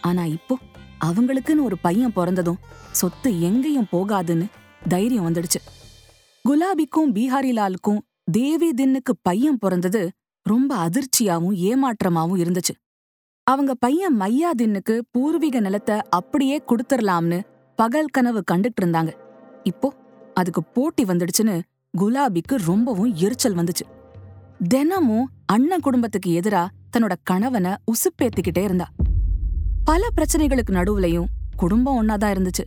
ஆனா 0.00 0.24
இப்போ 0.24 0.58
அவங்களுக்குன்னு 1.04 1.62
ஒரு 1.62 1.78
பையன் 1.78 2.12
பிறந்ததும் 2.12 2.58
சொத்து 2.90 3.40
எங்கேயும் 3.40 3.90
போகாதுன்னு 3.92 4.46
தைரியம் 4.88 5.26
வந்துடுச்சு. 5.28 5.60
குலாபிக்கும் 6.48 7.12
பீஹாரிலாலுக்கும் 7.14 7.98
தேவி 8.32 8.70
தின்னுக்கு 8.70 9.12
பையன் 9.22 9.58
பிறந்தது 9.58 10.10
ரொம்ப 10.42 10.88
அதிர்ச்சியாவும் 10.88 11.56
ஏமாற்றமாவும் 11.68 12.40
இருந்துச்சு. 12.42 12.74
அவங்க 13.44 13.74
பையன் 13.74 14.20
மையா 14.20 14.50
தின்னுக்கு 14.62 15.00
பூர்வீக 15.10 15.60
நிலத்தை 15.60 16.00
அப்படியே 16.10 16.62
கொடுத்துடலாம்னு 16.66 17.40
பகல் 17.76 18.06
கனவு 18.06 18.42
கண்டுட்டு 18.52 18.80
இருந்தாங்க. 18.80 19.12
இப்போ 19.66 19.88
அதுக்கு 20.34 20.62
போட்டி 20.64 21.02
வந்துடுச்சுன்னு 21.04 21.60
குலாபிக்கு 21.98 22.56
ரொம்பவும் 22.66 23.14
எரிச்சல் 23.14 23.56
வந்துச்சு. 23.56 23.84
தினமும் 24.68 25.30
அண்ணன் 25.46 25.80
குடும்பத்துக்கு 25.80 26.30
எதிரா 26.40 26.66
தன்னோட 26.96 27.14
கணவனை 27.22 27.72
உசுப்பேத்திக்கிட்டே 27.92 28.62
இருந்தா. 28.62 28.86
பல 29.84 30.08
பிரச்சனைகளுக்கு 30.16 30.70
நடுவுலயும் 30.70 31.30
குடும்பம் 31.56 31.98
ஒன்னாதான் 31.98 32.34
இருந்துச்சு. 32.34 32.64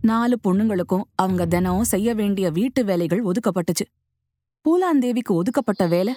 நாலு 0.00 0.38
பொண்ணுங்களுக்கும் 0.48 1.06
அவங்க 1.14 1.46
தினம் 1.46 1.84
செய்ய 1.84 2.14
வேண்டிய 2.14 2.50
வீட்டு 2.50 2.84
வேலைகள் 2.84 3.24
ஒதுக்கப்பட்டுச்சு. 3.24 3.86
பூலாந்தேவிக்கு 4.64 5.32
ஒதுக்கப்பட்ட 5.32 5.86
வேலை 5.86 6.14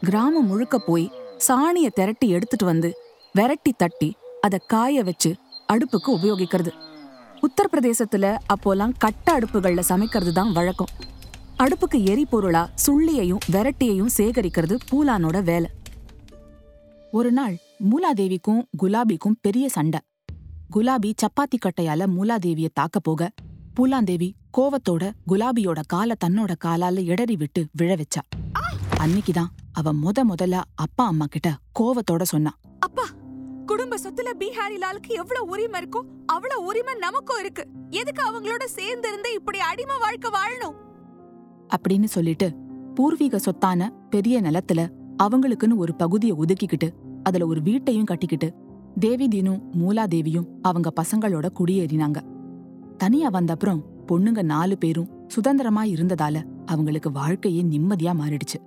கிராமம் 0.00 0.46
முழுக்க 0.46 0.78
போய் 0.78 1.06
சாணிய 1.38 1.90
திரட்டி 1.90 2.28
எடுத்துட்டு 2.28 2.66
வந்து 2.66 2.90
விரட்டி 3.32 3.72
தட்டி 3.76 4.10
அத 4.40 4.58
காய 4.66 5.02
வச்சு 5.02 5.30
அடுப்புக்கு 5.72 6.08
உபயோகிக்கிறது. 6.08 6.72
உத்தரப்பிரதேசத்துல 7.42 8.38
அப்போலாம் 8.54 8.92
கட்ட 8.98 9.38
அடுப்புகள்ல 9.38 9.80
சமைக்கிறது 9.80 10.32
தான் 10.32 10.52
வழக்கம். 10.52 10.92
அடுப்புக்கு 11.58 11.94
எரிபொருளா 11.94 12.68
சுள்ளியையும் 12.86 13.38
விரட்டியையும் 13.52 14.12
சேகரிக்கிறது 14.16 14.78
பூலானோட 14.90 15.42
வேலை. 15.42 15.70
ஒரு 17.10 17.32
நாள் 17.32 17.56
மூலாதேவிக்கும் 17.90 18.62
குலாபிக்கும் 18.82 19.38
பெரிய 19.40 19.68
சண்டை. 19.68 20.00
குலாபி 20.76 21.14
சப்பாத்தி 21.22 21.58
கட்டையால 21.58 22.06
மூலாதேவிய 22.16 22.68
தாக்க 22.72 23.00
போக 23.00 23.30
பூலாந்தேவி 23.80 24.32
கோவத்தோட 24.58 25.12
குலாபியோட 25.28 25.80
காலை 25.86 26.16
தன்னோட 26.24 26.54
காலால 26.64 27.04
இடறி 27.04 27.36
விட்டு 27.36 27.66
விழ 27.72 27.94
வச்சா. 27.94 28.22
அன்னைக்குதான் 28.96 29.50
அவ 29.72 29.92
முத 29.92 30.24
முதல்ல 30.28 30.62
அப்பா 30.74 31.06
அம்மா 31.06 31.26
கிட்ட 31.28 31.56
கோவத்தோட 31.80 32.22
சொன்னா. 32.22 32.52
அப்பா 32.80 33.02
குடும்ப 33.68 33.96
சொத்துல 33.96 34.30
பீஹாரி 34.38 34.76
லாலுக்கு 34.76 35.08
எவ்வளவு 35.08 35.48
உரிமை 35.48 35.80
இருக்கோ 35.80 36.00
அவ்வளவு 36.26 36.64
உரிமை 36.64 36.94
நமக்கும் 36.94 37.40
இருக்கு. 37.40 37.66
எதுக்கு 37.90 38.22
அவங்களோட 38.30 38.64
சேர்ந்து 38.64 39.08
இருந்து 39.08 39.32
இப்படி 39.32 39.58
அடிமை 39.58 39.96
வாழ்க்கை 39.98 40.30
வாழணும்? 40.30 40.74
அப்படின்னு 41.76 42.04
சொல்லிட்டு 42.04 42.52
பூர்வீக 42.94 43.38
சொத்தான 43.38 43.88
பெரிய 44.10 44.40
நிலத்துல 44.42 44.88
அவங்களுக்குன்னு 45.22 45.76
ஒரு 45.76 45.94
பகுதியை 45.94 46.36
ஒதுக்கிக்கிட்டு 46.36 46.90
அதுல 47.22 47.46
ஒரு 47.46 47.62
வீட்டையும் 47.62 48.04
கட்டிக்கிட்டு 48.04 48.52
தேவி 49.00 49.28
தினும் 49.28 49.60
மூலாதேவியும் 49.78 50.46
அவங்க 50.62 50.92
பசங்களோட 51.00 51.48
குடியேறினாங்க. 51.58 52.16
தனியா 52.96 53.28
வந்த 53.28 53.52
அப்புறம் 53.52 53.84
பொண்ணுங்க 54.08 54.42
நாலு 54.42 54.78
பேரும் 54.78 55.08
சுதந்திரமா 55.28 55.84
இருந்ததால 55.84 56.42
அவங்களுக்கு 56.66 57.12
வாழ்க்கையே 57.12 57.62
நிம்மதியா 57.62 58.12
மாறிடுச்சு. 58.20 58.58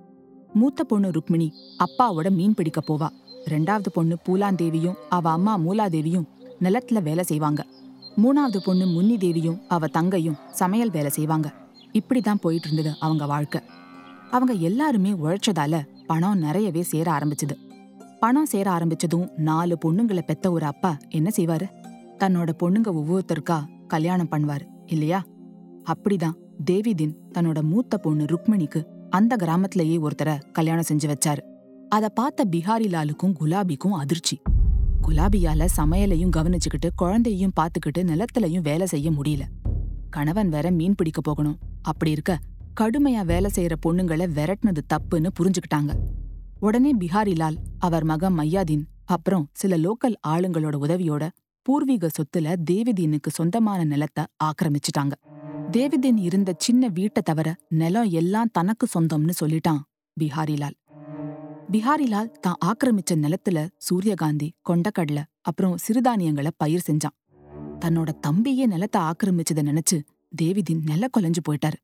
மூத்த 0.52 0.84
பொண்ணு 0.84 1.10
ருக்மிணி 1.10 1.52
அப்பாவோட 1.78 2.30
மீன் 2.30 2.54
பிடிக்க 2.54 2.80
போவா. 2.86 3.08
ரெண்டாவது 3.44 3.88
பொண்ணு 3.92 4.16
பூலாந்தேவியும் 4.28 4.94
அவ 5.08 5.30
அம்மா 5.30 5.58
மூலாதேவியும் 5.58 6.24
நிலத்துல 6.60 7.02
வேலை 7.02 7.24
செய்வாங்க. 7.24 7.66
மூணாவது 8.16 8.58
பொண்ணு 8.64 8.86
முன்னி 8.86 9.18
தேவியும் 9.18 9.60
அவ 9.68 9.86
தங்கையும் 9.86 10.36
சமையல் 10.50 10.90
வேலை 10.90 11.10
செய்வாங்க. 11.10 11.52
இப்படிதான் 11.92 12.34
போயிட்டு 12.34 12.70
இருந்தது 12.70 12.96
அவங்க 13.00 13.26
வாழ்க்கை. 13.26 13.60
அவங்க 14.30 14.52
எல்லாருமே 14.52 15.10
உழைச்சதால 15.10 15.86
பணம் 16.06 16.38
நிறையவே 16.38 16.82
சேர 16.82 17.12
ஆரம்பிச்சது. 17.12 17.56
பணம் 18.20 18.46
சேர 18.46 18.70
ஆரம்பிச்சதும் 18.70 19.30
நாலு 19.36 19.78
பொண்ணுங்களை 19.84 20.20
பெத்த 20.20 20.50
ஒரு 20.50 20.66
அப்பா 20.66 20.96
என்ன 21.08 21.30
செய்வாரு? 21.36 21.68
தன்னோட 22.18 22.48
பொண்ணுங்க 22.62 22.92
ஒவ்வொருத்தருக்கா 22.92 23.64
கல்யாணம் 23.88 24.28
பண்ணுவாரு 24.30 24.66
இல்லையா? 24.86 25.24
அப்படிதான் 25.92 26.34
தேவிதின் 26.70 27.14
தன்னோட 27.32 27.62
மூத்த 27.62 27.98
பொண்ணு 27.98 28.24
ருக்மிணிக்கு 28.24 28.86
அந்த 29.10 29.36
கிராமத்திலேயே 29.36 29.98
ஒருத்தரை 29.98 30.52
கல்யாணம் 30.52 30.84
செஞ்சு 30.88 31.14
வச்சாரு. 31.14 31.51
அதை 31.94 32.08
பார்த்த 32.14 32.44
பிஹாரிலாலுக்கும் 32.50 33.34
குலாபிக்கும் 33.40 33.96
அதிர்ச்சி. 34.02 34.42
குலாபியால 35.02 35.66
சமையலையும் 35.76 36.30
கவனிச்சுக்கிட்டு 36.36 36.88
குழந்தையும் 36.96 37.52
பார்த்துக்கிட்டு 37.60 38.00
நிலத்திலையும் 38.00 38.60
வேலை 38.60 38.86
செய்ய 38.86 39.10
முடியல. 39.10 39.42
கணவன் 40.10 40.48
வேற 40.48 40.70
மீன் 40.70 40.94
பிடிக்க 40.94 41.20
போகணும். 41.20 41.58
அப்படி 41.82 42.10
இருக்க 42.10 42.38
கடுமையா 42.80 43.24
வேலை 43.24 43.50
செய்யற 43.54 43.76
பொண்ணுங்களை 43.86 44.28
விரட்டினது 44.38 44.82
தப்புன்னு 44.92 45.30
புரிஞ்சுக்கிட்டாங்க. 45.40 45.94
உடனே 46.60 46.94
பிஹாரிலால் 46.94 47.56
அவர் 47.78 48.04
மகன் 48.04 48.38
மையாதீன் 48.38 48.84
அப்புறம் 49.04 49.46
சில 49.52 49.76
லோக்கல் 49.76 50.18
ஆளுங்களோட 50.28 50.74
உதவியோட 50.86 51.28
பூர்வீக 51.62 52.10
சொத்துல 52.18 52.56
தேவிதீனுக்கு 52.70 53.30
சொந்தமான 53.30 53.84
நிலத்தை 53.84 54.24
ஆக்கிரமிச்சிட்டாங்க. 54.44 55.12
தேவிதீன் 55.70 56.18
இருந்த 56.18 56.54
சின்ன 56.58 56.88
வீட்டை 56.88 57.22
தவிர 57.24 57.54
நிலம் 57.68 58.10
எல்லாம் 58.10 58.52
தனக்கு 58.52 58.86
சொந்தம்னு 58.94 59.34
சொல்லிட்டான் 59.40 59.82
பிஹாரிலால். 60.20 60.78
பிஹாரிலால் 61.70 62.30
தான் 62.40 62.56
ஆக்கிரமிச்ச 62.64 63.12
நிலத்துல 63.14 63.68
சூரியகாந்தி 63.76 64.48
கொண்டக்கடலை 64.68 65.22
அப்புறம் 65.40 65.76
சிறுதானியங்களை 65.84 66.50
பயிர் 66.56 66.86
செஞ்சான். 66.90 67.16
தன்னோட 67.80 68.10
தம்பியே 68.26 68.66
நிலத்தை 68.66 69.02
ஆக்கிரமிச்சதை 69.02 69.62
நினைச்சு 69.70 69.96
தேவிதின் 70.42 70.82
நில 70.84 71.08
கொலைஞ்சு 71.16 71.42
போயிட்டாரு. 71.48 71.78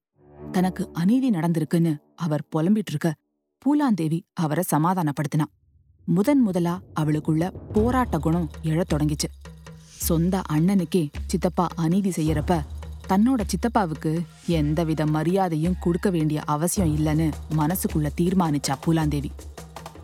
தனக்கு 0.52 0.88
அநீதி 0.92 1.30
நடந்திருக்குன்னு 1.30 1.92
அவர் 2.14 2.44
புலம்பிட்டு 2.56 2.92
இருக்க 2.92 3.14
பூலாந்தேவி 3.62 4.20
அவரை 4.32 4.64
சமாதானப்படுத்தினா 4.70 5.46
முதன் 6.04 6.42
முதலா 6.42 6.80
அவளுக்குள்ள 7.00 7.50
போராட்ட 7.72 8.18
குணம் 8.18 8.50
எழத் 8.62 8.92
தொடங்கிச்சு. 8.92 9.28
சொந்த 10.08 10.42
அண்ணனுக்கே 10.52 11.08
சித்தப்பா 11.26 11.66
அநீதி 11.76 12.10
செய்யறப்ப 12.10 12.60
தன்னோட 13.08 13.40
சித்தப்பாவுக்கு 13.52 14.20
எந்தவித 14.46 15.06
மரியாதையும் 15.06 15.78
கொடுக்க 15.80 16.10
வேண்டிய 16.10 16.40
அவசியம் 16.40 16.92
இல்லைன்னு 16.96 17.30
மனசுக்குள்ள 17.56 18.08
தீர்மானிச்சா 18.20 18.74
பூலாந்தேவி. 18.86 19.30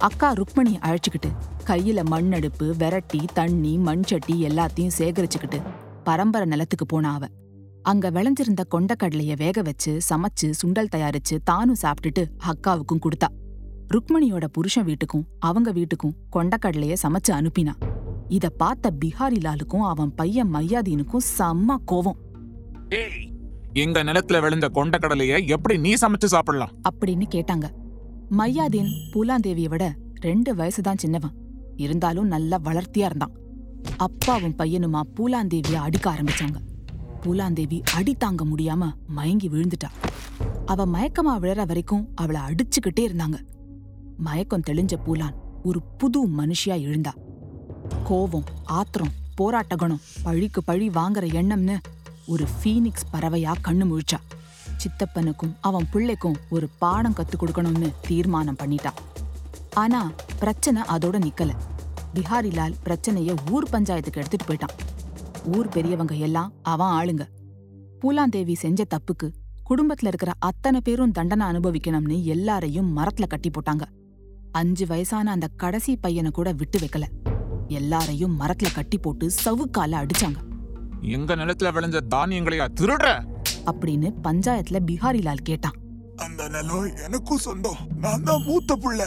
அக்கா 0.05 0.33
ருக்மணி 0.33 0.79
அழைச்சுக்கிட்டு 0.79 1.31
கையில 1.67 2.01
மண்ணடுப்பு 2.11 2.77
விரட்டி 2.77 3.25
தண்ணி 3.35 3.79
மண் 3.79 4.03
சட்டி 4.03 4.47
எல்லாத்தையும் 4.47 4.91
சேகரிச்சுக்கிட்டு 4.99 5.63
பரம்பரை 6.05 6.47
நிலத்துக்கு 6.49 6.87
போனா 6.87 7.13
அவ. 7.15 7.27
அங்க 7.83 8.11
விளைஞ்சிருந்த 8.11 8.65
கொண்டக்கடலைய 8.71 9.37
வேக 9.37 9.63
வச்சு 9.63 9.99
சமைச்சு 10.11 10.53
சுண்டல் 10.63 10.89
தயாரிச்சு 10.97 11.39
தானும் 11.45 11.77
சாப்பிட்டுட்டு 11.83 12.27
அக்காவுக்கும் 12.47 13.01
கொடுத்தா. 13.05 13.29
ருக்மணியோட 13.95 14.45
புருஷன் 14.45 14.87
வீட்டுக்கும் 14.87 15.25
அவங்க 15.39 15.73
வீட்டுக்கும் 15.73 16.15
கொண்டக்கடலைய 16.37 16.95
சமைச்சு 17.03 17.31
அனுப்பினா. 17.31 17.73
இத 18.29 18.49
பார்த்த 18.49 18.93
பிஹாரிலாலுக்கும் 19.05 19.87
அவன் 19.89 20.15
பையன் 20.15 20.55
மையாதீனுக்கும் 20.55 21.25
செம்ம 21.39 21.77
கோவம். 21.93 22.19
எங்க 23.73 24.05
நிலத்துல 24.05 24.41
விளைந்த 24.41 24.71
கொண்டக்கடலைய 24.75 25.47
எப்படி 25.47 25.79
நீ 25.79 25.95
சமைச்சு 25.95 26.25
சாப்பிடலாம்? 26.25 26.71
அப்படின்னு 26.91 27.23
கேட்டாங்க. 27.35 27.83
மையாதீன் 28.31 28.91
பூலாந்தேவியை 29.13 29.69
விட 29.69 29.97
ரெண்டு 30.21 30.55
வயசுதான் 30.55 30.97
சின்னவன். 30.97 31.33
இருந்தாலும் 31.77 32.27
நல்லா 32.27 32.61
வளர்த்தியா 32.65 33.05
இருந்தான். 33.05 33.31
அப்பாவும் 33.97 34.55
பையனுமா 34.59 35.01
பூலாந்தேவிய 35.15 35.75
அடிக்க 35.75 36.13
ஆரம்பிச்சாங்க. 36.13 36.57
பூலாந்தேவி 37.23 37.83
அடி 37.95 38.15
தாங்க 38.15 38.45
முடியாம 38.45 38.93
மயங்கி 39.07 39.49
விழுந்துட்டா. 39.49 39.91
அவ 40.67 40.87
மயக்கமா 40.87 41.43
விழற 41.43 41.67
வரைக்கும் 41.67 42.09
அவளை 42.15 42.41
அடிச்சுக்கிட்டே 42.41 43.01
இருந்தாங்க. 43.01 43.39
மயக்கம் 44.17 44.63
தெளிஞ்ச 44.71 44.93
பூலான் 45.07 45.35
ஒரு 45.65 45.83
புது 45.83 46.29
மனுஷியா 46.29 46.81
எழுந்தா. 46.81 47.13
கோவம் 48.09 48.47
ஆத்திரம் 48.65 49.13
போராட்ட 49.35 49.77
குணம் 49.77 50.01
பழிக்கு 50.23 50.65
பழி 50.65 50.89
வாங்குற 50.89 51.27
எண்ணம்னு 51.41 51.77
ஒரு 52.27 52.45
ஃபீனிக்ஸ் 52.45 53.09
பறவையா 53.13 53.53
கண்ணு 53.65 53.85
முழிச்சா. 53.91 54.19
சித்தப்பனுக்கும் 54.77 55.55
அவன் 55.61 55.87
பிள்ளைக்கும் 55.91 56.37
ஒரு 56.51 56.69
பாடம் 56.79 57.15
கத்துக் 57.15 57.43
கொடுக்கணும்னு 57.47 57.93
தீர்மானம் 58.09 58.57
பண்ணிட்டான் 58.63 58.99
ஆனா 59.73 60.11
பிரச்சனை 60.39 60.83
அதோட 60.83 61.29
நிக்கல. 61.29 61.51
பிஹாரிலால் 62.15 62.75
பிரச்சனைய 62.85 63.37
ஊர் 63.51 63.69
பஞ்சாயத்துக்கு 63.73 64.23
எடுத்துட்டு 64.23 64.55
போயிட்டான். 64.55 64.77
ஊர் 65.57 65.69
பெரியவங்க 65.69 66.15
எல்லாம் 66.15 66.53
அவன் 66.63 66.87
ஆளுங்க. 66.87 67.27
பூலாந்தேவி 68.01 68.53
செஞ்ச 68.53 68.85
தப்புக்கு 68.91 69.31
குடும்பத்துல 69.71 70.07
இருக்கிற 70.07 70.33
அத்தனை 70.39 70.81
பேரும் 70.81 71.11
தண்டனை 71.11 71.47
அனுபவிக்கணும்னு 71.47 72.23
எல்லாரையும் 72.23 72.97
மரத்துல 72.97 73.27
கட்டி 73.27 73.51
போட்டாங்க. 73.51 73.83
அஞ்சு 74.53 74.87
வயசான 74.87 75.31
அந்த 75.31 75.49
கடைசி 75.57 75.97
பையனை 75.97 76.31
கூட 76.31 76.53
விட்டு 76.53 76.79
வைக்கல. 76.79 77.03
எல்லாரையும் 77.69 78.41
மரத்துல 78.41 78.75
கட்டி 78.75 78.99
போட்டு 78.99 79.31
சவுக்கால 79.45 80.07
அடிச்சாங்க. 80.07 80.37
எங்க 81.01 81.37
நிலத்துல 81.37 81.71
விளைஞ்ச 81.73 82.01
தானியங்களையா 82.15 82.69
திருடுற? 82.81 83.34
அப்படின்னு 83.65 84.09
பஞ்சாயத்துல 84.23 84.79
பிஹாரிலால் 84.87 85.43
கேட்டான். 85.43 85.77
அந்த 86.17 86.49
நிலம் 86.49 86.97
எனக்கும் 87.05 87.39
சொந்தம். 87.39 87.77
நான் 88.01 88.23
தான் 88.23 88.43
மூத்த 88.43 88.77
புள்ள. 88.77 89.03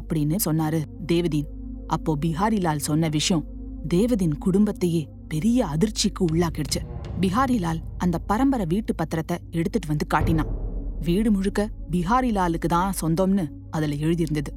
அப்படின்னு 0.00 0.36
சொன்னாரு 0.44 0.84
தேவதீன். 1.12 1.48
அப்போ 1.86 2.18
பிஹாரிலால் 2.26 2.76
சொன்ன 2.76 3.08
விஷயம் 3.08 3.44
தேவதின் 3.88 4.38
குடும்பத்தையே 4.38 5.08
பெரிய 5.28 5.66
அதிர்ச்சிக்கு 5.66 6.24
உள்ளாக்கிடுச்சு. 6.32 6.80
பிஹாரிலால் 7.20 7.80
அந்த 7.98 8.18
பரம்பரை 8.18 8.66
வீட்டு 8.66 8.92
பத்திரத்தை 8.92 9.36
எடுத்துட்டு 9.50 9.88
வந்து 9.88 10.06
காட்டினான். 10.06 10.50
வீடு 11.00 11.30
முழுக்க 11.30 11.68
பிஹாரிலாலுக்கு 11.90 12.68
தான் 12.68 12.92
சொந்தம்னு 13.00 13.44
அதுல 13.70 13.94
எழுதியிருந்தது. 13.94 14.52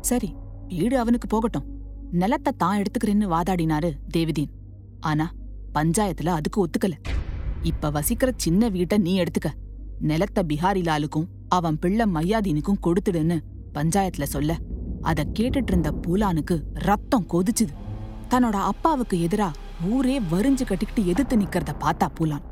சரி 0.00 0.34
வீடு 0.68 0.98
அவனுக்கு 0.98 1.26
போகட்டும். 1.26 1.66
நிலத்தை 2.12 2.52
தான் 2.56 2.78
எடுத்துக்கிறேன்னு 2.80 3.26
வாதாடினாரு 3.34 3.90
தேவதீன். 4.16 4.52
ஆனா 5.00 5.32
பஞ்சாயத்துல 5.74 6.26
அதுக்கு 6.26 6.66
ஒத்துக்கல. 6.66 6.92
இப்ப 7.62 7.90
வசிக்கிற 7.90 8.32
சின்ன 8.36 8.68
வீட்டை 8.68 8.98
நீ 8.98 9.20
எடுத்துக்க. 9.20 9.50
நிலத்தை 10.00 10.44
பிஹாரிலாலுக்கும் 10.48 11.26
அவன் 11.48 11.78
பிள்ளை 11.78 12.06
மையாதீனுக்கும் 12.06 12.82
கொடுத்துடுன்னு 12.86 13.36
பஞ்சாயத்துல 13.74 14.22
சொல்ல. 14.22 14.56
அத 15.02 15.24
கேட்டுட்டு 15.38 15.70
இருந்த 15.72 15.90
பூலானுக்கு 15.90 16.62
ரத்தம் 16.72 17.26
கொதிச்சுது. 17.28 17.74
தன்னோட 18.30 18.56
அப்பாவுக்கு 18.70 19.16
எதிரா 19.16 19.52
ஊரே 19.88 20.20
வரிஞ்சு 20.20 20.64
கட்டிக்கிட்டு 20.64 21.06
எதிர்த்து 21.06 21.36
நிக்கிறத 21.36 21.72
பார்த்தா 21.80 22.08
பூலான். 22.18 22.44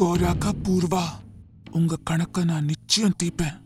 கோராக்கா 0.00 0.50
பூர்வா 0.62 1.04
உங்க 1.70 1.96
கணக்க 2.10 2.44
நான் 2.44 2.64
நிச்சயம் 2.64 3.16
தீப்பேன் 3.22 3.56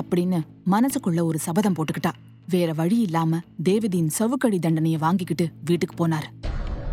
அப்படின்னு 0.00 0.38
மனசுக்குள்ள 0.70 1.22
ஒரு 1.22 1.38
சபதம் 1.38 1.74
போட்டுக்கிட்டா. 1.74 2.12
வேற 2.48 2.72
வழி 2.72 2.98
இல்லாம 2.98 3.38
தேவதியின் 3.62 4.08
சவுக்கடி 4.08 4.58
தண்டனைய 4.58 4.98
வாங்கிக்கிட்டு 4.98 5.48
வீட்டுக்கு 5.64 5.96
போனாரு. 6.00 6.28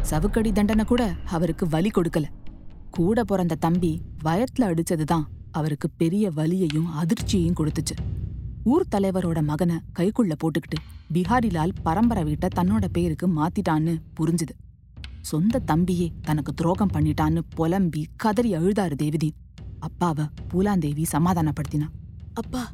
சவுக்கடி 0.02 0.52
தண்டனை 0.52 0.86
கூட 0.86 1.14
அவருக்கு 1.26 1.68
வலி 1.68 1.90
கொடுக்கல. 1.90 2.26
கூட 2.94 3.24
பிறந்த 3.24 3.56
தம்பி 3.56 4.02
வயத்துல 4.24 4.60
அடிச்சதுதான் 4.60 5.24
அவருக்கு 5.52 5.90
பெரிய 5.90 6.32
வலியையும் 6.32 6.88
அதிர்ச்சியையும் 7.02 7.56
கொடுத்துச்சு. 7.60 7.96
ஊர் 8.64 8.86
தலைவரோட 8.96 9.44
மகனை 9.44 9.76
கைக்குள்ள 10.00 10.32
போட்டுக்கிட்டு 10.34 10.78
பிஹாரிலால் 11.14 11.70
பரம்பரை 11.84 12.24
வீட்டை 12.24 12.50
தன்னோட 12.56 12.86
பேருக்கு 12.92 13.28
மாத்திட்டான்னு 13.28 14.02
புரிஞ்சுது. 14.20 14.54
சொந்த 15.22 15.62
தம்பியே 15.68 16.10
தனக்கு 16.22 16.54
துரோகம் 16.54 16.92
பண்ணிட்டான்னு 16.94 17.42
புலம்பி 17.56 18.08
கதறி 18.16 18.54
அழுதாரு 18.54 18.96
தேவதி. 18.96 19.34
அப்பாவ 19.80 20.30
பூலாந்தேவி 20.54 21.04
சமாதானப்படுத்தினா. 21.12 21.88
அப்பா 22.34 22.72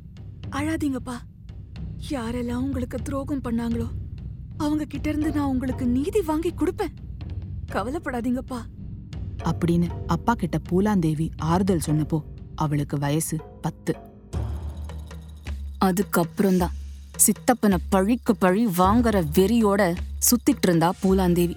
அழாதீங்கப்பா. 0.49 1.15
யாரெல்லாம் 2.10 2.63
உங்களுக்கு 2.67 3.01
துரோகம் 3.01 3.43
பண்ணாங்களோ 3.43 3.88
அவங்க 4.58 4.86
கிட்ட 4.86 5.10
இருந்து 5.10 5.32
நான் 5.32 5.47
உங்களுக்கு 5.47 5.88
நீதி 5.88 6.21
வாங்கி 6.21 6.49
கொடுப்பேன். 6.49 6.93
கவலைப்படாதீங்கப்பா. 7.71 8.62
அப்படின்னு 9.43 9.88
அப்பா 10.08 10.34
கிட்ட 10.34 10.58
பூலாந்தேவி 10.71 11.30
ஆறுதல் 11.38 11.82
சொன்னப்போ 11.86 12.21
அவளுக்கு 12.56 12.97
வயசு 12.97 13.38
பத்து. 13.62 13.95
அதுக்கப்புறம்தான் 15.86 16.78
சித்தப்பனை 17.15 17.78
பழிக்கு 17.89 18.36
பழி 18.36 18.65
வாங்குற 18.65 19.23
வெறியோட 19.36 19.95
சுத்திட்டு 20.30 20.62
இருந்தா 20.62 20.93
பூலாந்தேவி. 21.04 21.56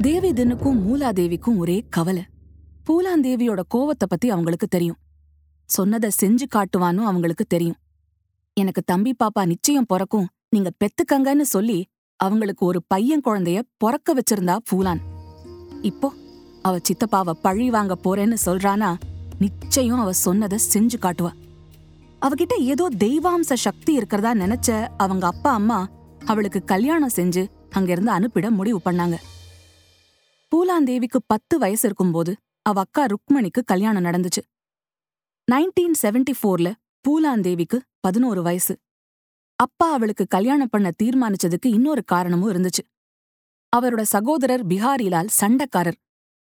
தேவி 0.00 0.32
தினுக்கும் 0.32 0.78
மூலாதேவிக்கும் 0.86 1.56
ஒரே 1.56 1.84
கவலை. 1.90 2.24
பூலாந்தேவியோட 2.86 3.60
கோவத்தை 3.74 4.06
பத்தி 4.08 4.30
அவங்களுக்கு 4.30 4.66
தெரியும். 4.66 4.96
சொன்னதை 5.64 6.10
செஞ்சு 6.22 6.44
காட்டுவானும் 6.54 7.08
அவங்களுக்கு 7.10 7.44
தெரியும். 7.44 7.76
எனக்கு 8.52 8.82
தம்பி 8.82 9.14
பாப்பா 9.24 9.46
நிச்சயம் 9.46 9.86
பிறக்கும். 9.86 10.28
நீங்க 10.50 10.70
பெத்துக்கங்கன்னு 10.78 11.40
சொல்லி 11.40 11.86
அவங்களுக்கு 12.16 12.66
ஒரு 12.66 12.82
பையன் 12.86 13.20
குழந்தைய 13.24 13.62
பொறக்க 13.84 14.10
வச்சிருந்தா 14.12 14.56
பூலான். 14.72 15.00
இப்போ 15.82 16.12
அவ 16.62 16.78
சித்தப்பாவ 16.78 17.30
பழி 17.30 17.70
வாங்க 17.70 17.96
போறேன்னு 18.04 18.36
சொல்றானா 18.44 18.96
நிச்சயம் 19.38 20.00
அவ 20.00 20.12
சொன்னதை 20.12 20.58
செஞ்சு 20.72 20.96
காட்டுவா. 21.00 21.32
அவகிட்ட 22.20 22.54
ஏதோ 22.58 22.88
தெய்வாம்ச 22.98 23.52
சக்தி 23.54 23.92
இருக்கிறதா 23.92 24.34
நினைச்ச 24.34 24.88
அவங்க 24.96 25.26
அப்பா 25.26 25.52
அம்மா 25.52 25.88
அவளுக்கு 26.26 26.64
கல்யாணம் 26.64 27.16
செஞ்சு 27.16 27.46
அங்கிருந்து 27.70 28.10
அனுப்பிட 28.10 28.50
முடிவு 28.50 28.80
பண்ணாங்க. 28.84 29.16
பூலாந்தேவிக்கு 30.52 31.18
பத்து 31.26 31.58
வயசு 31.58 31.86
இருக்கும்போது 31.86 32.36
அவ 32.62 32.80
அக்கா 32.80 33.06
ருக்மணிக்கு 33.06 33.60
கல்யாணம் 33.64 34.04
நடந்துச்சு. 34.04 34.42
நைன்டீன் 35.52 35.96
செவன்டி 36.02 36.32
ஃபோர்ல 36.40 36.72
பூலாந்தேவிக்கு 37.08 37.78
பதினோரு 38.00 38.42
வயசு. 38.42 38.78
அப்பா 39.56 39.92
அவளுக்கு 39.92 40.26
கல்யாணம் 40.26 40.68
பண்ண 40.70 40.90
தீர்மானிச்சதுக்கு 41.02 41.66
இன்னொரு 41.66 42.04
காரணமும் 42.04 42.52
இருந்துச்சு. 42.52 42.84
அவரோட 43.76 44.02
சகோதரர் 44.02 44.66
பிஹாரிலால் 44.66 45.28
சண்டைக்காரர். 45.40 45.98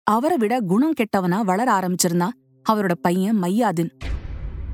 அவரை 0.03 0.37
விட 0.37 0.59
குணம் 0.59 0.93
கெட்டவனா 0.93 1.41
வளர 1.41 1.79
ஆரம்பிச்சிருந்தா 1.79 2.29
அவரோட 2.69 2.91
பையன் 3.01 3.43
மையாதின் 3.43 3.91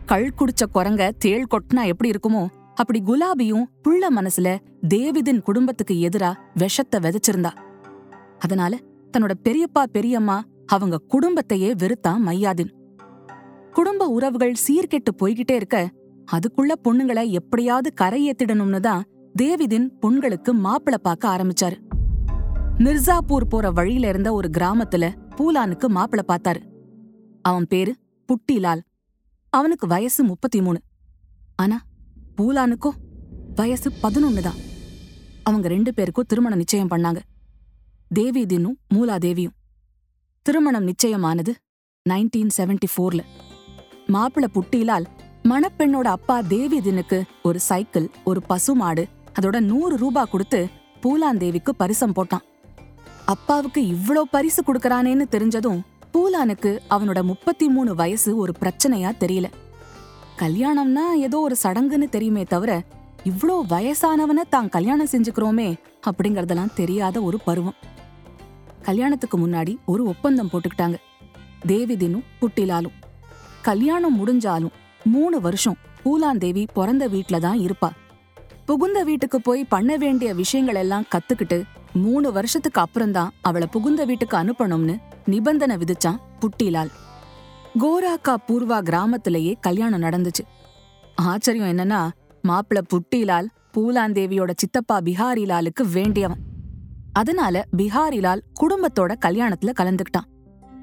கள் 0.05 0.33
குடிச்ச 0.37 0.65
குரங்க 0.73 1.11
தேள் 1.17 1.47
கொட்டினா 1.51 1.85
எப்படி 1.85 2.09
இருக்குமோ 2.09 2.47
அப்படி 2.75 3.01
குலாபியும் 3.05 3.65
புள்ள 3.83 4.03
மனசுல 4.09 4.57
தேவிதின் 4.87 5.41
குடும்பத்துக்கு 5.41 5.93
எதிரா 5.93 6.33
விஷத்தை 6.53 6.99
விதைச்சிருந்தா. 6.99 7.51
அதனால 8.39 8.77
தன்னோட 9.17 9.31
பெரியப்பா 9.43 9.83
பெரியம்மா 9.91 10.43
அவங்க 10.65 10.97
குடும்பத்தையே 10.97 11.73
வெறுத்தான் 11.73 12.23
மையாதின் 12.25 12.71
குடும்ப 13.73 14.07
உறவுகள் 14.07 14.53
சீர்கெட்டு 14.67 15.11
போய்கிட்டே 15.21 15.51
இருக்க 15.51 15.89
அதுக்குள்ள 16.31 16.73
பொண்ணுங்களை 16.83 17.29
எப்படியாவது 17.29 17.93
கரையேத்திடணும்னு 18.01 18.79
தான் 18.79 19.03
தேவிதின் 19.41 19.89
பொண்களுக்கு 20.01 20.51
மாப்பிள 20.63 20.95
பார்க்க 20.97 21.37
ஆரம்பிச்சாரு. 21.37 21.86
மிர்சாப்பூர் 22.85 23.45
போற 23.49 23.71
வழியில 23.71 24.07
இருந்த 24.07 24.33
ஒரு 24.33 24.49
கிராமத்துல 24.57 25.05
பூலானுக்கு 25.37 25.87
மாப்பிள 25.95 26.21
பார்த்தாரு. 26.27 26.61
அவன் 27.41 27.67
பேரு 27.67 27.95
புட்டிலால். 28.29 28.81
அவனுக்கு 29.49 29.87
வயசு 29.87 30.23
முப்பத்தி 30.23 30.61
மூணு 30.61 30.79
ஆனா 31.55 31.81
பூலானுக்கோ 32.37 32.91
வயசு 33.55 33.91
பதினொன்னு 34.03 34.41
தான். 34.41 34.59
அவங்க 35.43 35.67
ரெண்டு 35.67 35.93
பேருக்கும் 35.93 36.27
திருமணம் 36.27 36.57
நிச்சயம் 36.57 36.89
பண்ணாங்க. 36.89 37.19
தேவி 38.09 38.43
தின்னும் 38.45 38.77
மூலாதேவியும் 38.93 39.55
திருமணம் 40.41 40.87
நிச்சயமானது 40.87 41.53
நைன்டீன் 42.09 42.53
செவன்டி 42.57 42.89
ஃபோர்ல. 42.95 43.23
மாப்பிள 44.07 44.45
புட்டிலால் 44.55 45.07
மணப்பெண்ணோட 45.43 46.09
அப்பா 46.17 46.41
தேவி 46.41 46.81
தினுக்கு 46.81 47.23
ஒரு 47.43 47.59
சைக்கிள் 47.59 48.09
ஒரு 48.23 48.41
பசுமாடு 48.41 49.07
அதோட 49.39 49.59
நூறு 49.59 49.97
ரூபா 49.97 50.25
கொடுத்து 50.25 50.69
பூலாந்தேவிக்கு 51.01 51.69
பரிசம் 51.77 52.15
போட்டான். 52.15 52.45
அப்பாவுக்கு 53.27 53.81
இவ்ளோ 53.87 54.21
பரிசு 54.31 54.61
கொடுக்கறானேன்னு 54.61 55.25
தெரிஞ்சதும் 55.31 55.79
பூலானுக்கு 56.13 56.71
அவனோட 56.89 57.23
முப்பத்தி 57.23 57.65
மூணு 57.67 57.95
வயசு 57.95 58.29
ஒரு 58.37 58.53
பிரச்சனையா 58.61 59.09
தெரியல. 59.19 59.47
கல்யாணம்னா 60.39 61.05
ஏதோ 61.17 61.37
ஒரு 61.39 61.55
சடங்குன்னு 61.63 62.07
தெரியுமே 62.09 62.43
தவிர 62.43 62.71
இவ்ளோ 63.23 63.55
வயசானவன 63.69 64.45
தான் 64.49 64.69
கல்யாணம் 64.69 65.11
செஞ்சுக்கிறோமே 65.11 65.67
அப்படிங்கறதெல்லாம் 66.05 66.73
தெரியாத 66.73 67.21
ஒரு 67.21 67.37
பருவம். 67.45 67.77
கல்யாணத்துக்கு 68.81 69.37
முன்னாடி 69.37 69.73
ஒரு 69.85 70.03
ஒப்பந்தம் 70.03 70.51
போட்டுக்கிட்டாங்க. 70.53 70.97
தேவிதினும் 71.67 72.27
புட்டிலாலும் 72.41 72.97
கல்யாணம் 73.61 74.19
முடிஞ்சாலும் 74.19 74.75
மூணு 75.05 75.37
வருஷம் 75.41 75.79
பூலாந்தேவி 76.03 76.63
பிறந்த 76.73 77.07
வீட்ல 77.07 77.39
தான் 77.39 77.59
இருப்பா. 77.59 77.89
புகுந்த 78.65 79.03
வீட்டுக்கு 79.03 79.37
போய் 79.41 79.63
பண்ண 79.63 79.91
வேண்டிய 79.95 80.29
விஷயங்கள் 80.33 80.75
எல்லாம் 80.75 81.09
கத்துக்கிட்டு 81.15 81.57
மூணு 82.01 82.31
வருஷத்துக்கு 82.31 82.81
அப்புறம்தான் 82.81 83.31
அவளை 83.41 83.67
புகுந்த 83.67 84.05
வீட்டுக்கு 84.05 84.37
அனுப்பணும்னு 84.37 84.97
நிபந்தனை 85.25 85.75
விதிச்சான் 85.75 86.19
புட்டிலால். 86.39 86.89
கோராக்கா 87.79 88.35
பூர்வா 88.47 88.81
கிராமத்திலேயே 88.81 89.55
கல்யாணம் 89.61 90.01
நடந்துச்சு. 90.01 90.43
ஆச்சரியம் 91.15 91.67
என்னன்னா 91.67 92.09
மாப்பிள 92.47 92.81
புட்டிலால் 92.93 93.47
பூலாந்தேவியோட 93.77 94.49
சித்தப்பா 94.55 94.99
பிஹாரிலாலுக்கு 94.99 95.91
வேண்டியவன். 95.93 96.37
அதனால 97.13 97.65
பிஹாரிலால் 97.77 98.41
குடும்பத்தோட 98.61 99.15
கல்யாணத்துல 99.25 99.73
கலந்துக்கிட்டான். 99.79 100.27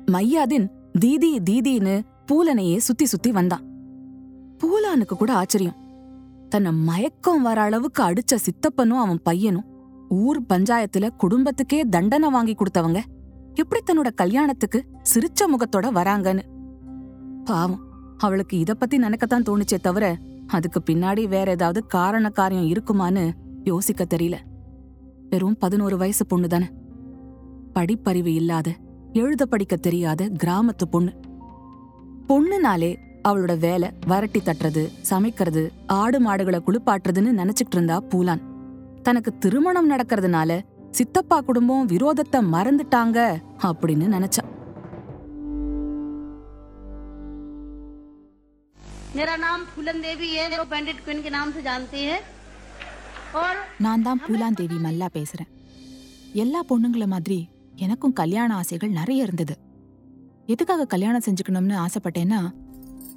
மையாதின் 0.07 0.69
தீதி 0.93 1.39
தீதின்னு 1.51 2.03
பூலனையே 2.33 2.77
சுத்தி 2.77 3.05
சுத்தி 3.05 3.33
வந்தான். 3.33 3.65
பூலானுக்கு 4.59 5.13
கூட 5.19 5.33
ஆச்சரியம். 5.33 5.83
தன்னை 6.49 6.73
மயக்கம் 6.73 7.43
வர 7.43 7.61
அளவுக்கு 7.61 8.03
அடிச்ச 8.03 8.35
சித்தப்பனும் 8.35 9.01
அவன் 9.01 9.23
பையனும் 9.23 9.65
ஊர் 10.15 10.41
பஞ்சாயத்துல 10.49 11.09
குடும்பத்துக்கே 11.23 11.81
தண்டனை 11.89 12.31
வாங்கி 12.31 12.55
கொடுத்தவங்க 12.55 13.01
எப்படி 13.55 13.81
தன்னோட 13.83 14.11
கல்யாணத்துக்கு 14.15 14.79
சிரிச்ச 15.15 15.41
முகத்தோட 15.47 15.87
வராங்கன்னு? 15.99 16.45
பாவம் 17.45 17.83
அவளுக்கு 18.19 18.59
இத 18.59 18.75
பத்தி 18.75 18.97
நினைக்கத்தான் 18.99 19.47
தோணுச்சே 19.49 19.79
தவிர 19.83 20.17
அதுக்கு 20.47 20.81
பின்னாடி 20.91 21.29
வேற 21.29 21.51
ஏதாவது 21.51 21.87
காரண 21.87 22.29
காரியம் 22.29 22.71
இருக்குமான்னு 22.73 23.25
யோசிக்க 23.65 24.05
தெரியல. 24.05 24.37
வெறும் 25.31 25.57
பதினோரு 25.59 25.97
வயசு 25.97 26.27
பொண்ணு 26.27 26.49
தானே. 26.49 26.69
படிப்பறிவு 27.75 28.33
இல்லாத 28.41 28.69
எழுத 29.13 29.47
படிக்க 29.47 29.77
தெரியாத 29.77 30.31
கிராமத்து 30.45 30.85
பொண்ணு. 30.91 31.13
பொண்ணுனாலே 32.29 32.91
அவளோட 33.29 33.59
வேலை 33.59 33.89
வரட்டி 34.07 34.41
தட்டுறது 34.41 34.83
சமைக்கிறது 35.01 35.73
ஆடு 35.87 36.21
மாடுகளை 36.21 36.61
குளிப்பாட்டுறதுன்னு 36.61 37.39
நினைச்சிட்டு 37.41 37.75
இருந்தா 37.75 37.97
பூலான். 38.11 38.43
தனக்கு 39.04 39.32
திருமணம் 39.38 39.92
நடக்கிறதுனால 39.92 40.52
சித்தப்பா 40.92 41.38
குடும்பம் 41.42 41.90
விரோதத்தை 41.92 42.42
மறந்துட்டாங்க 42.54 43.20
அப்படின்னு 43.64 44.08
நினைச்சா 44.10 44.46
मेरा 49.12 49.36
नाम 49.38 49.60
फूलन 49.66 50.02
देवी 50.02 50.28
है 50.32 50.44
जो 50.50 50.64
पंडित 50.66 50.98
क्वीन 51.00 51.22
के 51.22 51.30
नाम 51.30 51.52
से 51.52 51.62
जानती 51.62 52.02
है 52.04 52.18
और 53.36 53.54
நான் 53.80 54.02
தான் 54.02 54.22
பூலாந்தேவி 54.22 54.78
மல்லா 54.80 55.08
பேசுறேன் 55.14 55.50
எல்லா 56.36 56.60
பொண்ணுங்கள 56.70 57.06
மாதிரி 57.08 57.38
எனக்கும் 57.78 58.14
கல்யாண 58.14 58.50
ஆசைகள் 58.56 58.92
நிறைய 58.92 59.24
இருந்தது 59.24 59.56
எதுக்காக 60.48 60.88
கல்யாணம் 60.88 61.26
செஞ்சுக்கணும்னு 61.28 61.76
ஆசைப்பட்டேன்னா 61.80 62.40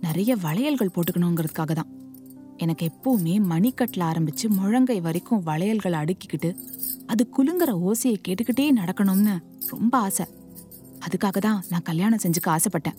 நிறைய 0.00 0.36
வளையல்கள் 0.42 0.94
போட்டுக்கணுங்கிறதுக்காக 0.94 1.74
தான் 1.74 1.90
எனக்கு 2.57 2.91
எப்பவுமே 2.91 3.33
மணிக்கட்டில் 3.49 4.05
ஆரம்பிச்சு 4.05 4.47
முழங்கை 4.47 5.01
வரைக்கும் 5.01 5.43
வளையல்களை 5.43 5.99
அடுக்கிக்கிட்டு 5.99 6.57
அது 7.05 7.29
குலுங்குற 7.37 7.71
ஓசையை 7.87 8.15
கேட்டுக்கிட்டே 8.27 8.65
நடக்கணும்னு 8.75 9.39
ரொம்ப 9.67 9.97
ஆசை. 9.97 10.25
அதுக்காக 11.05 11.37
தான் 11.37 11.63
நான் 11.69 11.81
கல்யாணம் 11.81 12.19
செஞ்சுக்க 12.23 12.47
ஆசைப்பட்டேன். 12.47 12.97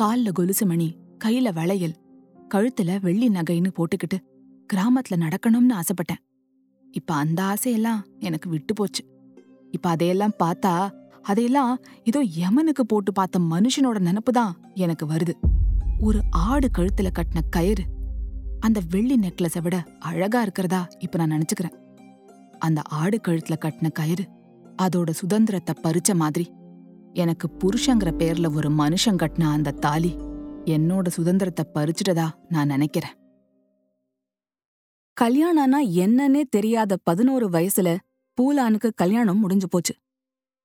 கால்ல 0.00 0.32
கொலுசு 0.32 0.66
மணி 0.66 0.96
கையில 1.24 1.52
வளையல் 1.52 1.96
கழுத்துல 2.54 3.00
வெள்ளி 3.00 3.28
நகைன்னு 3.28 3.70
போட்டுக்கிட்டு 3.76 4.18
கிராமத்துல 4.72 5.16
நடக்கணும்னு 5.16 5.80
ஆசைப்பட்டேன். 5.80 6.22
இப்ப 6.92 7.14
அந்த 7.14 7.42
ஆசையெல்லாம் 7.42 8.00
எனக்கு 8.18 8.48
விட்டு 8.48 8.74
போச்சு. 8.74 9.04
இப்ப 9.70 9.88
அதையெல்லாம் 9.88 10.36
பார்த்தா 10.44 10.90
அதையெல்லாம் 11.22 11.78
ஏதோ 12.04 12.24
யமனுக்கு 12.24 12.84
போட்டு 12.86 13.12
பார்த்த 13.12 13.38
மனுஷனோட 13.38 13.98
நினப்பு 13.98 14.32
தான் 14.32 14.56
எனக்கு 14.74 15.06
வருது. 15.06 15.34
ஒரு 16.00 16.20
ஆடு 16.30 16.70
கழுத்துல 16.78 17.10
கட்டின 17.18 17.40
கயிறு 17.50 17.84
அந்த 18.60 18.80
வெள்ளி 18.90 19.18
நெக்லஸை 19.18 19.62
விட 19.62 19.84
அழகா 19.98 20.42
இருக்கிறதா 20.42 20.88
இப்ப 20.98 21.24
நான் 21.24 21.30
நினைச்சுக்கிறேன். 21.30 21.74
அந்த 22.58 22.82
ஆடு 22.82 23.20
கழுத்துல 23.28 23.56
கட்டின 23.64 23.90
கயிறு 23.90 24.24
அதோட 24.82 25.10
சுதந்திரத்தை 25.10 25.74
பறிச்ச 25.82 26.14
மாதிரி. 26.14 26.52
எனக்கு 27.12 27.48
புருஷங்கிற 27.58 28.10
பேர்ல 28.18 28.54
ஒரு 28.54 28.70
மனுஷன் 28.70 29.20
கட்டின 29.22 29.42
அந்த 29.42 29.70
தாலி 29.70 30.16
என்னோட 30.64 31.08
சுதந்திரத்தை 31.08 31.64
பறிச்சிட்டதா 31.74 32.30
நான் 32.48 32.66
நினைக்கிறேன். 32.66 33.14
கல்யாணம்னா 35.20 35.78
என்னன்னே 35.78 36.42
தெரியாத 36.48 36.96
பதினோரு 37.02 37.48
வயசுல 37.48 37.96
பூலானுக்கு 38.38 38.90
கல்யாணம் 38.94 39.38
முடிஞ்சு 39.38 39.68
போச்சு. 39.68 39.94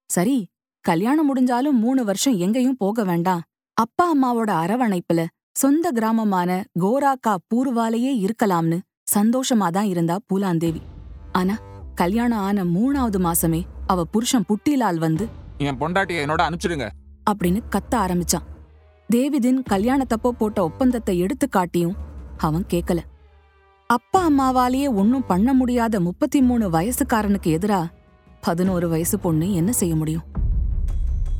சரி 0.05 0.47
கல்யாணம் 0.81 1.35
முடிஞ்சாலும் 1.35 1.71
மூணு 1.71 2.03
வருஷம் 2.03 2.37
எங்கேயும் 2.37 2.77
போக 2.77 3.03
வேண்டாம். 3.03 3.41
அப்பா 3.73 4.05
அம்மாவோட 4.15 4.49
அரவணைப்புல 4.63 5.25
சொந்த 5.61 5.87
கிராமமான 5.91 6.51
கோராக்கா 6.83 7.33
பூர்வாலேயே 7.49 8.11
இருக்கலாம்னு 8.25 8.77
சந்தோஷமா 9.15 9.67
தான் 9.75 9.89
இருந்தா 9.93 10.15
பூலாந்தேவி. 10.29 10.81
ஆனா 11.39 11.55
கல்யாணம் 11.95 12.43
ஆன 12.47 12.63
மூணாவது 12.75 13.19
மாசமே 13.25 13.59
அவ 13.91 14.05
புருஷன் 14.13 14.47
புட்டிலால் 14.49 14.99
வந்து 15.05 15.25
என் 15.65 15.79
பொண்டாட்டியை 15.81 16.21
என்னோட 16.23 16.41
அனுப்பிச்சிடுங்க. 16.47 16.87
அப்படின்னு 17.29 17.59
கத்த 17.73 17.93
ஆரம்பிச்சான். 18.03 18.47
தேவிதின் 19.09 19.61
கல்யாணத்தப்போ 19.71 20.29
போட்ட 20.39 20.59
ஒப்பந்தத்தை 20.69 21.15
எடுத்து 21.25 21.47
காட்டியும் 21.49 21.97
அவன் 22.47 22.65
கேக்கல. 22.73 22.99
அப்பா 23.89 24.21
அம்மாவாலேயே 24.29 24.89
ஒன்னும் 25.01 25.27
பண்ண 25.31 25.53
முடியாத 25.53 25.99
முப்பத்தி 26.07 26.41
மூணு 26.41 26.67
வயசுக்காரனுக்கு 26.77 27.49
எதிரா 27.57 27.81
பதினோரு 28.47 28.89
வயசு 28.93 29.19
பொண்ணு 29.19 29.49
என்ன 29.53 29.71
செய்ய 29.81 29.95
முடியும்? 29.95 30.25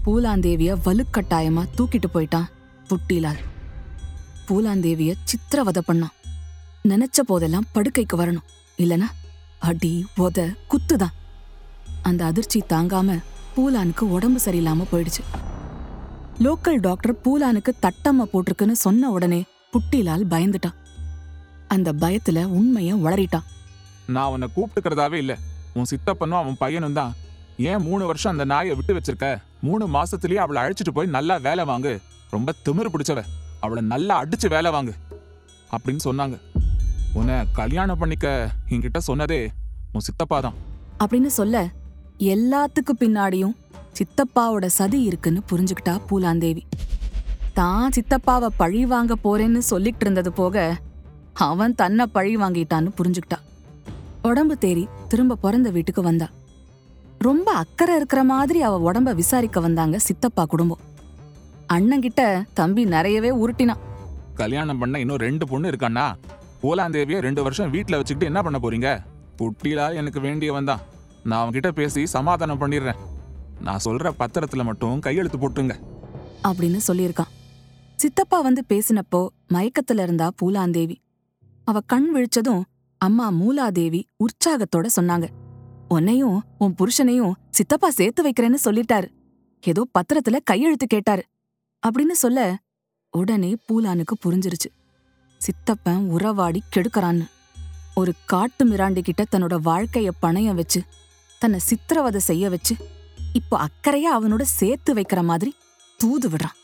பூலாந்தேவிய 0.06 0.74
வலுக்கட்டாயமா 0.88 1.64
தூக்கிட்டு 1.78 2.10
போயிட்டான் 2.16 2.52
புட்டிலால். 2.90 3.42
பூலாந்தேவிய 4.52 5.14
சித்திரவதை 5.24 5.82
பண்ணான். 5.88 6.16
நினைச்ச 6.84 7.20
போதெல்லாம் 7.26 7.68
படுக்கைக்கு 7.76 8.16
வரணும். 8.18 8.48
இல்லனா 8.78 9.08
அடி 9.60 10.06
உத 10.18 10.56
குத்துதான். 10.70 11.16
அந்த 12.02 12.26
அதிர்ச்சி 12.26 12.64
தாங்காம 12.70 13.20
பூலானுக்கு 13.56 14.00
உடம்பு 14.00 14.40
சரியில்லாம 14.46 14.86
போயிடுச்சு. 14.92 15.24
லோக்கல் 16.40 16.80
டாக்டர் 16.80 17.16
பூலானுக்கு 17.24 17.72
தட்டம்மா 17.82 18.26
போட்டிருக்குன்னு 18.34 18.72
சொன்ன 18.72 19.10
உடனே 19.10 19.44
புட்டிலால் 19.72 20.24
பயந்துட்டான். 20.30 20.78
அந்த 21.68 21.94
பயத்துல 21.94 22.40
உண்மைய 22.58 22.92
உளறிட்டான் 23.04 23.48
நான் 24.08 24.32
உன்னை 24.32 24.48
கூப்பிட்டுக்கிறதாவே 24.56 25.14
இல்ல. 25.14 25.38
உன் 25.74 25.90
சித்தப்பனும் 25.92 26.42
அவன் 26.42 26.58
பையனும் 26.60 26.94
தான். 26.94 27.14
ஏன் 27.58 27.82
மூணு 27.82 28.06
வருஷம் 28.06 28.32
அந்த 28.32 28.46
நாயை 28.46 28.76
விட்டு 28.76 28.94
வச்சிருக்க? 28.94 29.42
மூணு 29.62 29.84
மாசத்துலயே 29.88 30.42
அவளை 30.46 30.64
அழைச்சிட்டு 30.64 30.94
போய் 30.94 31.16
நல்லா 31.18 31.38
வேலை 31.38 31.66
வாங்கு. 31.66 31.94
ரொம்ப 32.30 32.54
திமிர் 32.66 32.94
பிடிச்சவன் 32.94 33.30
அவளை 33.66 33.82
நல்லா 33.94 34.14
அடிச்சு 34.24 34.48
வேலை 34.54 34.70
வாங்கு 34.76 34.94
அப்படின்னு 35.74 36.04
சொன்னாங்க. 36.08 36.36
உன்னை 37.20 37.36
கல்யாணம் 37.60 38.00
பண்ணிக்க 38.02 38.28
என்கிட்ட 38.74 39.00
சொன்னதே 39.08 39.40
உன் 39.94 40.06
சித்தப்பா 40.08 40.38
தான். 40.46 40.58
அப்படின்னு 41.04 41.32
சொல்ல 41.40 41.64
எல்லாத்துக்கு 42.34 42.94
பின்னாடியும் 43.00 43.56
சித்தப்பாவோட 43.98 44.66
சதி 44.80 45.00
இருக்குன்னு 45.10 45.42
புரிஞ்சுக்கிட்டா 45.52 45.94
பூலாந்தேவி. 46.10 46.64
தான் 47.60 47.94
சித்தப்பாவை 47.96 48.50
பழி 48.62 48.82
வாங்க 48.92 49.16
போறேன்னு 49.24 49.62
சொல்லிட்டு 49.72 50.06
இருந்தது 50.06 50.32
போக 50.42 50.66
அவன் 51.48 51.74
தன்னை 51.82 52.06
பழி 52.16 52.34
வாங்கிட்டான்னு 52.44 52.92
புரிஞ்சுக்கிட்டா. 53.00 53.40
உடம்பு 54.30 54.56
தேறி 54.64 54.84
திரும்ப 55.12 55.40
பிறந்த 55.46 55.70
வீட்டுக்கு 55.78 56.02
வந்தா. 56.10 56.28
ரொம்ப 57.28 57.48
அக்கறை 57.64 57.96
இருக்கிற 58.00 58.22
மாதிரி 58.34 58.62
அவ 58.68 58.78
உடம்ப 58.88 59.10
விசாரிக்க 59.22 59.60
வந்தாங்க 59.60 59.98
சித்தப்பா 60.08 60.46
குடும்பம். 60.54 60.82
அண்ணங்கிட்ட 61.74 62.44
தம்பி 62.54 62.86
நிறையவே 62.86 63.30
உருட்டினான். 63.30 63.82
கல்யாணம் 64.34 64.78
பண்ண 64.78 65.00
இன்னும் 65.00 65.18
ரெண்டு 65.18 65.48
பொண்ணு 65.48 65.70
இருக்கான்னா 65.70 66.14
பூலாந்தேவிய 66.62 67.20
ரெண்டு 67.20 67.44
வருஷம் 67.44 67.70
வீட்ல 67.70 67.98
வச்சுக்கிட்டு 67.98 68.34
என்ன 68.34 68.42
பண்ண 68.42 68.60
போறீங்க? 68.60 69.00
புட்டிலா 69.38 69.96
எனக்கு 69.96 70.20
வேண்டியவன் 70.20 70.66
தான். 70.66 70.80
நான் 71.24 71.50
அவன்கிட்ட 71.50 71.70
பேசி 71.72 72.06
சமாதானம் 72.06 72.62
பண்ணிடுறேன். 72.62 72.96
நான் 73.62 73.80
சொல்ற 73.86 74.12
பத்திரத்துல 74.20 74.64
மட்டும் 74.64 75.00
கையெழுத்து 75.00 75.38
போட்டுங்க. 75.38 75.76
அப்படின்னு 76.44 76.80
சொல்லியிருக்கான். 76.88 77.32
சித்தப்பா 77.96 78.42
வந்து 78.42 78.64
பேசினப்போ 78.70 79.28
மயக்கத்துல 79.54 80.02
இருந்தா 80.04 80.32
பூலாந்தேவி. 80.42 80.96
அவ 81.64 81.80
கண் 81.80 82.10
விழிச்சதும் 82.16 82.62
அம்மா 82.98 83.32
மூலாதேவி 83.32 84.04
உற்சாகத்தோட 84.20 84.88
சொன்னாங்க. 85.02 85.28
உன்னையும் 85.88 86.44
உன் 86.58 86.76
புருஷனையும் 86.80 87.32
சித்தப்பா 87.50 87.90
சேர்த்து 87.90 88.30
வைக்கிறேன்னு 88.30 88.60
சொல்லிட்டாரு. 88.66 89.08
ஏதோ 89.62 89.88
பத்திரத்துல 90.00 90.38
கையெழுத்து 90.44 90.88
கேட்டாரு. 90.88 91.24
அப்படின்னு 91.88 92.16
சொல்ல 92.24 92.40
உடனே 93.10 93.58
பூலானுக்கு 93.68 94.16
புரிஞ்சிருச்சு. 94.26 94.70
சித்தப்பன் 95.38 96.04
உறவாடி 96.10 96.64
கெடுக்கறான்னு. 96.76 97.26
ஒரு 97.96 98.14
காட்டு 98.26 98.70
மிராண்டி 98.70 99.02
கிட்ட 99.02 99.26
தன்னோட 99.32 99.56
வாழ்க்கைய 99.70 100.10
பணையம் 100.22 100.54
வச்சு 100.54 100.82
தன்னை 101.40 101.60
சித்திரவதை 101.60 102.22
செய்ய 102.22 102.50
வச்சு 102.50 102.76
இப்போ 103.34 103.68
அக்கறையா 103.68 104.10
அவனோட 104.18 104.42
சேர்த்து 104.42 104.94
வைக்கிற 104.94 105.24
மாதிரி 105.24 105.56
தூது 105.98 106.30
விடுறான். 106.30 106.58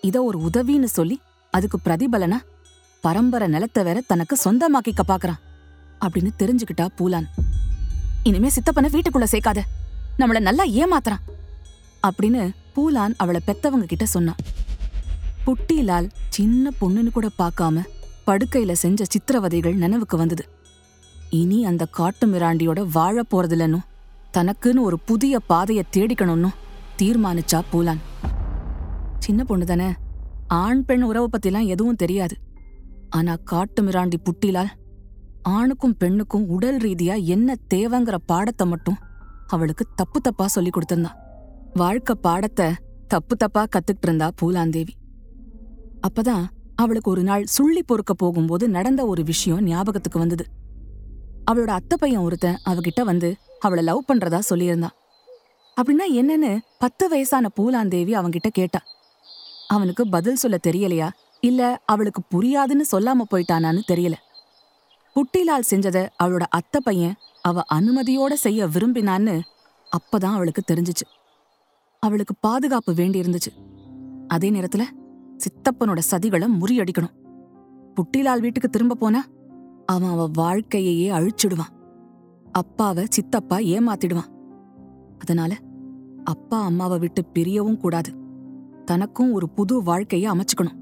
இத 0.00 0.22
ஒரு 0.22 0.38
உதவின்னு 0.38 0.84
சொல்லி 0.84 1.20
அதுக்கு 1.50 1.78
பிரதிபலனா 1.84 2.38
பரம்பரை 3.00 3.48
நிலத்தை 3.48 3.84
வேற 3.84 4.00
தனக்கு 4.00 4.36
சொந்தமாக்கிக்க 4.44 5.02
பாக்குறான் 5.08 5.40
அப்படின்னு 6.00 6.30
தெரிஞ்சுக்கிட்டா 6.38 6.86
பூலான். 6.98 7.28
இனிமே 8.22 8.48
சித்தப்பனை 8.48 8.90
வீட்டுக்குள்ள 8.90 9.26
சேர்க்காத. 9.30 9.60
நம்மள 10.18 10.40
நல்லா 10.40 10.64
ஏமாத்துறான் 10.64 11.24
அப்படின்னு 12.06 12.42
பூலான் 12.76 13.14
அவளை 13.16 13.40
பெத்தவங்க 13.46 13.86
கிட்ட 13.86 14.06
சொன்னான். 14.06 14.40
புட்டிலால் 15.46 16.08
சின்ன 16.28 16.70
பொண்ணுன்னு 16.80 17.10
கூட 17.10 17.28
பார்க்காம 17.38 17.82
படுக்கையில 18.26 18.72
செஞ்ச 18.72 19.04
சித்திரவதைகள் 19.04 19.80
நினைவுக்கு 19.82 20.16
வந்தது. 20.16 20.44
இனி 21.30 21.58
அந்த 21.64 21.84
காட்டு 21.86 22.26
மிராண்டியோட 22.26 22.80
வாழ 22.92 23.22
போறதில்லன்னு 23.22 23.80
தனக்குன்னு 24.36 24.80
ஒரு 24.80 24.98
புதிய 24.98 25.40
பாதைய 25.48 25.82
தேடிக்கணும்னு 25.96 26.50
தீர்மானிச்சா 27.02 27.60
பூலான். 27.72 28.02
சின்ன 29.18 29.44
பொண்ணு 29.44 29.66
தானே 29.66 29.90
ஆண் 30.46 30.84
பெண் 30.84 31.02
உறவு 31.02 31.28
பத்திலாம் 31.28 31.66
எதுவும் 31.66 32.00
தெரியாது. 32.02 32.36
ஆனா 33.10 33.34
காட்டு 33.44 33.82
மிராண்டி 33.82 34.18
புட்டிலால் 34.24 34.72
ஆணுக்கும் 35.42 35.96
பெண்ணுக்கும் 35.96 36.46
உடல் 36.46 36.76
ரீதியா 36.76 37.14
என்ன 37.24 37.56
தேவைங்கிற 37.74 38.16
பாடத்தை 38.26 38.66
மட்டும் 38.66 38.98
அவளுக்கு 39.46 39.84
தப்பு 39.94 40.20
தப்பா 40.20 40.46
சொல்லி 40.46 40.70
கொடுத்திருந்தான் 40.70 41.18
வாழ்க்கை 41.76 42.14
பாடத்தை 42.14 42.66
தப்பு 43.08 43.36
தப்பா 43.36 43.62
கத்துக்கிட்டு 43.64 44.06
இருந்தா 44.06 44.30
பூலாந்தேவி. 44.42 44.92
அப்பதான் 46.06 46.44
அவளுக்கு 46.76 47.10
ஒரு 47.10 47.22
நாள் 47.22 47.44
சுள்ளி 47.44 47.82
பொறுக்க 47.82 48.14
போகும்போது 48.14 48.68
நடந்த 48.68 49.06
ஒரு 49.06 49.22
விஷயம் 49.22 49.64
ஞாபகத்துக்கு 49.64 50.18
வந்தது. 50.18 50.44
அவளோட 51.50 51.66
அத்தை 51.66 51.96
பையன் 52.00 52.20
ஒருத்தன் 52.20 52.60
அவகிட்ட 52.64 53.00
வந்து 53.04 53.34
அவளை 53.60 53.84
லவ் 53.84 54.02
பண்றதா 54.12 54.40
சொல்லியிருந்தான் 54.50 54.96
அப்படின்னா 55.76 56.06
என்னன்னு 56.20 56.58
பத்து 56.78 57.08
வயசான 57.08 57.50
பூலாந்தேவி 57.56 58.14
அவன்கிட்ட 58.14 58.48
கேட்டா. 58.52 58.80
அவனுக்கு 59.68 60.08
பதில் 60.08 60.34
சொல்ல 60.34 60.58
தெரியலையா? 60.66 61.08
இல்ல 61.40 61.82
அவளுக்கு 61.84 62.22
புரியாதுன்னு 62.34 62.86
சொல்லாம 62.92 63.26
போயிட்டானான்னு 63.30 63.82
தெரியல. 63.92 64.14
குட்டிலால் 65.16 65.68
செஞ்சத 65.70 65.98
அவளோட 66.22 66.44
அத்தை 66.50 66.80
பையன் 66.84 67.18
அவ 67.42 67.62
அனுமதியோட 67.74 68.32
செய்ய 68.32 68.66
விரும்பினான்னு 68.66 69.40
அப்பதான் 69.92 70.36
அவளுக்கு 70.38 70.62
தெரிஞ்சுச்சு. 70.72 71.06
அவளுக்கு 72.04 72.34
பாதுகாப்பு 72.40 72.92
வேண்டியிருந்துச்சு. 72.92 73.52
அதே 74.28 74.50
நேரத்துல 74.50 74.82
சித்தப்பனோட 75.36 76.00
சதிகளை 76.10 76.48
முறியடிக்கணும். 76.60 77.14
புட்டிலால் 77.94 78.40
வீட்டுக்கு 78.40 78.68
திரும்ப 78.68 78.94
போனா 78.94 79.24
அவன் 79.86 80.08
அவ 80.08 80.30
வாழ்க்கையையே 80.32 81.10
அழிச்சிடுவான். 81.10 81.72
அப்பாவை 82.52 83.06
சித்தப்பா 83.08 83.58
ஏமாத்திடுவான். 83.58 84.30
அதனால 85.18 85.56
அப்பா 86.24 86.64
அம்மாவை 86.64 86.98
விட்டு 86.98 87.24
பிரியவும் 87.34 87.76
கூடாது. 87.76 88.12
தனக்கும் 88.84 89.32
ஒரு 89.32 89.48
புது 89.48 89.82
வாழ்க்கைய 89.82 90.28
அமைச்சுக்கணும். 90.30 90.78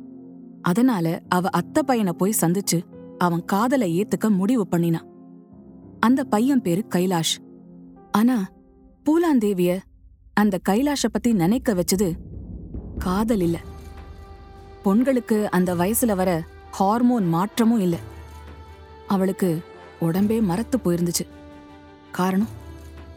அதனால 0.63 1.23
அவ 1.29 1.49
அத்தை 1.49 1.83
பையனை 1.83 2.13
போய் 2.13 2.41
சந்திச்சு 2.41 2.83
அவன் 3.19 3.45
காதலை 3.45 3.89
ஏத்துக்க 4.03 4.31
முடிவு 4.31 4.69
பண்ணினான். 4.69 5.07
அந்த 6.01 6.25
பையன் 6.25 6.63
பேரு 6.63 6.85
கைலாஷ். 6.95 7.35
ஆனா 8.11 8.47
பூலாந்தேவிய 9.05 9.79
அந்த 10.35 10.61
கைலாஷ 10.69 11.05
பத்தி 11.13 11.33
நினைக்க 11.33 11.75
வச்சது 11.75 12.17
காதல் 12.99 13.41
இல்ல. 13.41 13.59
பொண்களுக்கு 14.85 15.45
அந்த 15.45 15.75
வயசுல 15.75 16.17
வர 16.17 16.45
ஹார்மோன் 16.71 17.29
மாற்றமும் 17.29 17.81
இல்ல. 17.81 17.97
அவளுக்கு 19.09 19.65
உடம்பே 20.01 20.43
மரத்து 20.43 20.79
போயிருந்துச்சு. 20.79 21.27
காரணம்? 22.13 22.49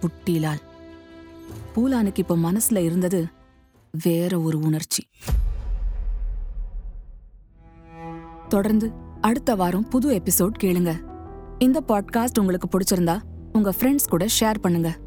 புட்டிலால். 0.01 0.59
பூலானுக்கு 1.75 2.19
இப்ப 2.19 2.35
மனசுல 2.35 2.77
இருந்தது 2.77 3.27
வேற 4.03 4.39
ஒரு 4.39 4.59
உணர்ச்சி. 4.59 5.07
தொடர்ந்து 8.47 8.91
அடுத்த 9.21 9.55
வாரம் 9.55 9.87
புது 9.87 10.21
எபிசோட் 10.21 10.51
கேளுங்க. 10.63 10.99
இந்த 11.59 11.83
பாட்காஸ்ட் 11.87 12.39
உங்களுக்கு 12.39 12.79
பிடிச்சிருந்தா 12.79 13.21
உங்க 13.53 13.73
ஃப்ரெண்ட்ஸ் 13.79 14.09
கூட 14.09 14.25
ஷேர் 14.39 14.59
பண்ணுங்க. 14.61 15.03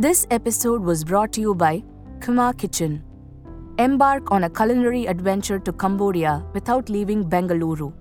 This 0.00 0.28
episode 0.30 0.80
was 0.80 1.02
brought 1.02 1.32
to 1.32 1.40
you 1.40 1.56
by 1.56 1.82
Kumar 2.20 2.52
Kitchen. 2.52 3.02
Embark 3.80 4.30
on 4.30 4.44
a 4.44 4.48
culinary 4.48 5.06
adventure 5.06 5.58
to 5.58 5.72
Cambodia 5.72 6.44
without 6.54 6.88
leaving 6.88 7.24
Bengaluru. 7.28 7.92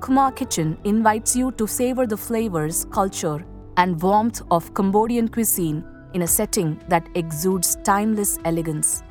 Kumar 0.00 0.30
Kitchen 0.30 0.76
invites 0.84 1.34
you 1.34 1.50
to 1.52 1.66
savor 1.66 2.06
the 2.06 2.18
flavors, 2.18 2.84
culture, 2.92 3.46
and 3.78 3.98
warmth 4.02 4.42
of 4.50 4.74
Cambodian 4.74 5.26
cuisine 5.26 5.82
in 6.12 6.20
a 6.20 6.26
setting 6.26 6.78
that 6.88 7.08
exudes 7.14 7.76
timeless 7.82 8.38
elegance. 8.44 9.02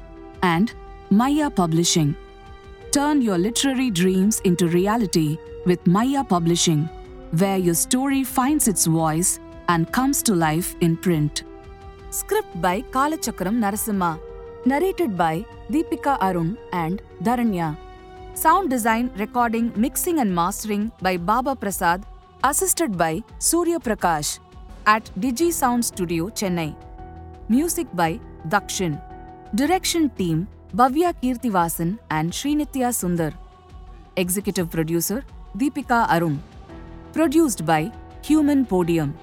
And 0.43 0.71
Maya 1.09 1.49
Publishing. 1.49 2.15
Turn 2.91 3.19
your 3.19 3.39
literary 3.39 3.89
dreams 3.89 4.41
into 4.41 4.67
reality 4.67 5.39
with 5.65 5.87
Maya 5.87 6.23
Publishing, 6.23 6.87
where 7.31 7.57
your 7.57 7.73
story 7.73 8.23
finds 8.23 8.67
its 8.67 8.85
voice 8.85 9.39
and 9.69 9.91
comes 9.91 10.21
to 10.21 10.35
life 10.35 10.75
in 10.81 10.97
print. 10.97 11.43
Script 12.09 12.61
by 12.61 12.81
Kalachakram 12.83 13.57
Narasimha. 13.59 14.17
Narrated 14.65 15.17
by 15.17 15.45
Deepika 15.69 16.17
Arun 16.21 16.57
and 16.71 17.01
Dharanya. 17.21 17.75
Sound 18.33 18.69
design, 18.69 19.11
recording, 19.17 19.73
mixing, 19.75 20.19
and 20.19 20.33
mastering 20.33 20.89
by 21.01 21.17
Baba 21.17 21.53
Prasad, 21.53 22.05
assisted 22.45 22.97
by 22.97 23.21
Surya 23.39 23.79
Prakash 23.79 24.39
at 24.85 25.11
Digi 25.19 25.51
Sound 25.51 25.83
Studio, 25.83 26.29
Chennai. 26.29 26.75
Music 27.49 27.87
by 27.93 28.19
Dakshin. 28.47 29.01
Direction 29.53 30.09
team 30.11 30.47
Bhavya 30.73 31.13
Kirtivasan 31.21 31.99
and 32.09 32.31
Srinitya 32.31 32.93
Sundar. 32.93 33.33
Executive 34.15 34.69
producer 34.69 35.25
Deepika 35.57 36.07
Arun. 36.09 36.41
Produced 37.11 37.65
by 37.65 37.91
Human 38.23 38.65
Podium. 38.65 39.13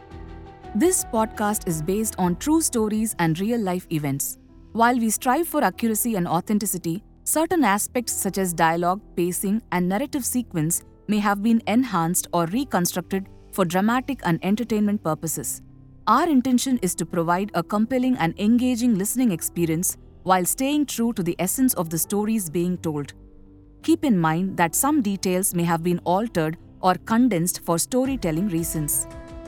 This 0.77 1.05
podcast 1.05 1.69
is 1.69 1.81
based 1.81 2.17
on 2.19 2.35
true 2.35 2.61
stories 2.61 3.15
and 3.21 3.39
real 3.39 3.61
life 3.61 3.87
events. 3.93 4.39
While 4.73 4.99
we 4.99 5.09
strive 5.09 5.47
for 5.47 5.63
accuracy 5.63 6.17
and 6.17 6.27
authenticity, 6.27 7.05
certain 7.23 7.63
aspects 7.63 8.13
such 8.13 8.39
as 8.39 8.53
dialogue, 8.53 9.01
pacing, 9.15 9.63
and 9.71 9.89
narrative 9.89 10.25
sequence 10.25 10.83
may 11.07 11.19
have 11.19 11.45
been 11.45 11.63
enhanced 11.69 12.27
or 12.33 12.47
reconstructed 12.47 13.29
for 13.53 13.65
dramatic 13.65 14.19
and 14.25 14.45
entertainment 14.45 15.05
purposes. 15.05 15.63
Our 16.09 16.29
intention 16.29 16.81
is 16.83 16.97
to 16.97 17.07
provide 17.07 17.53
a 17.55 17.63
compelling 17.63 18.17
and 18.17 18.35
engaging 18.41 18.97
listening 18.97 19.31
experience 19.31 19.97
while 20.25 20.45
staying 20.45 20.87
true 20.87 21.13
to 21.13 21.23
the 21.23 21.37
essence 21.39 21.75
of 21.75 21.89
the 21.89 21.99
stories 21.99 22.51
being 22.51 22.79
told. 22.79 23.13
Keep 23.85 24.05
in 24.05 24.19
mind 24.19 24.57
that 24.57 24.75
some 24.75 25.03
details 25.03 25.55
may 25.55 25.63
have 25.63 25.85
been 25.85 26.01
altered 26.01 26.59
or 26.81 26.97
condensed 27.07 27.61
for 27.65 27.79
storytelling 27.79 28.49
reasons. 28.49 29.07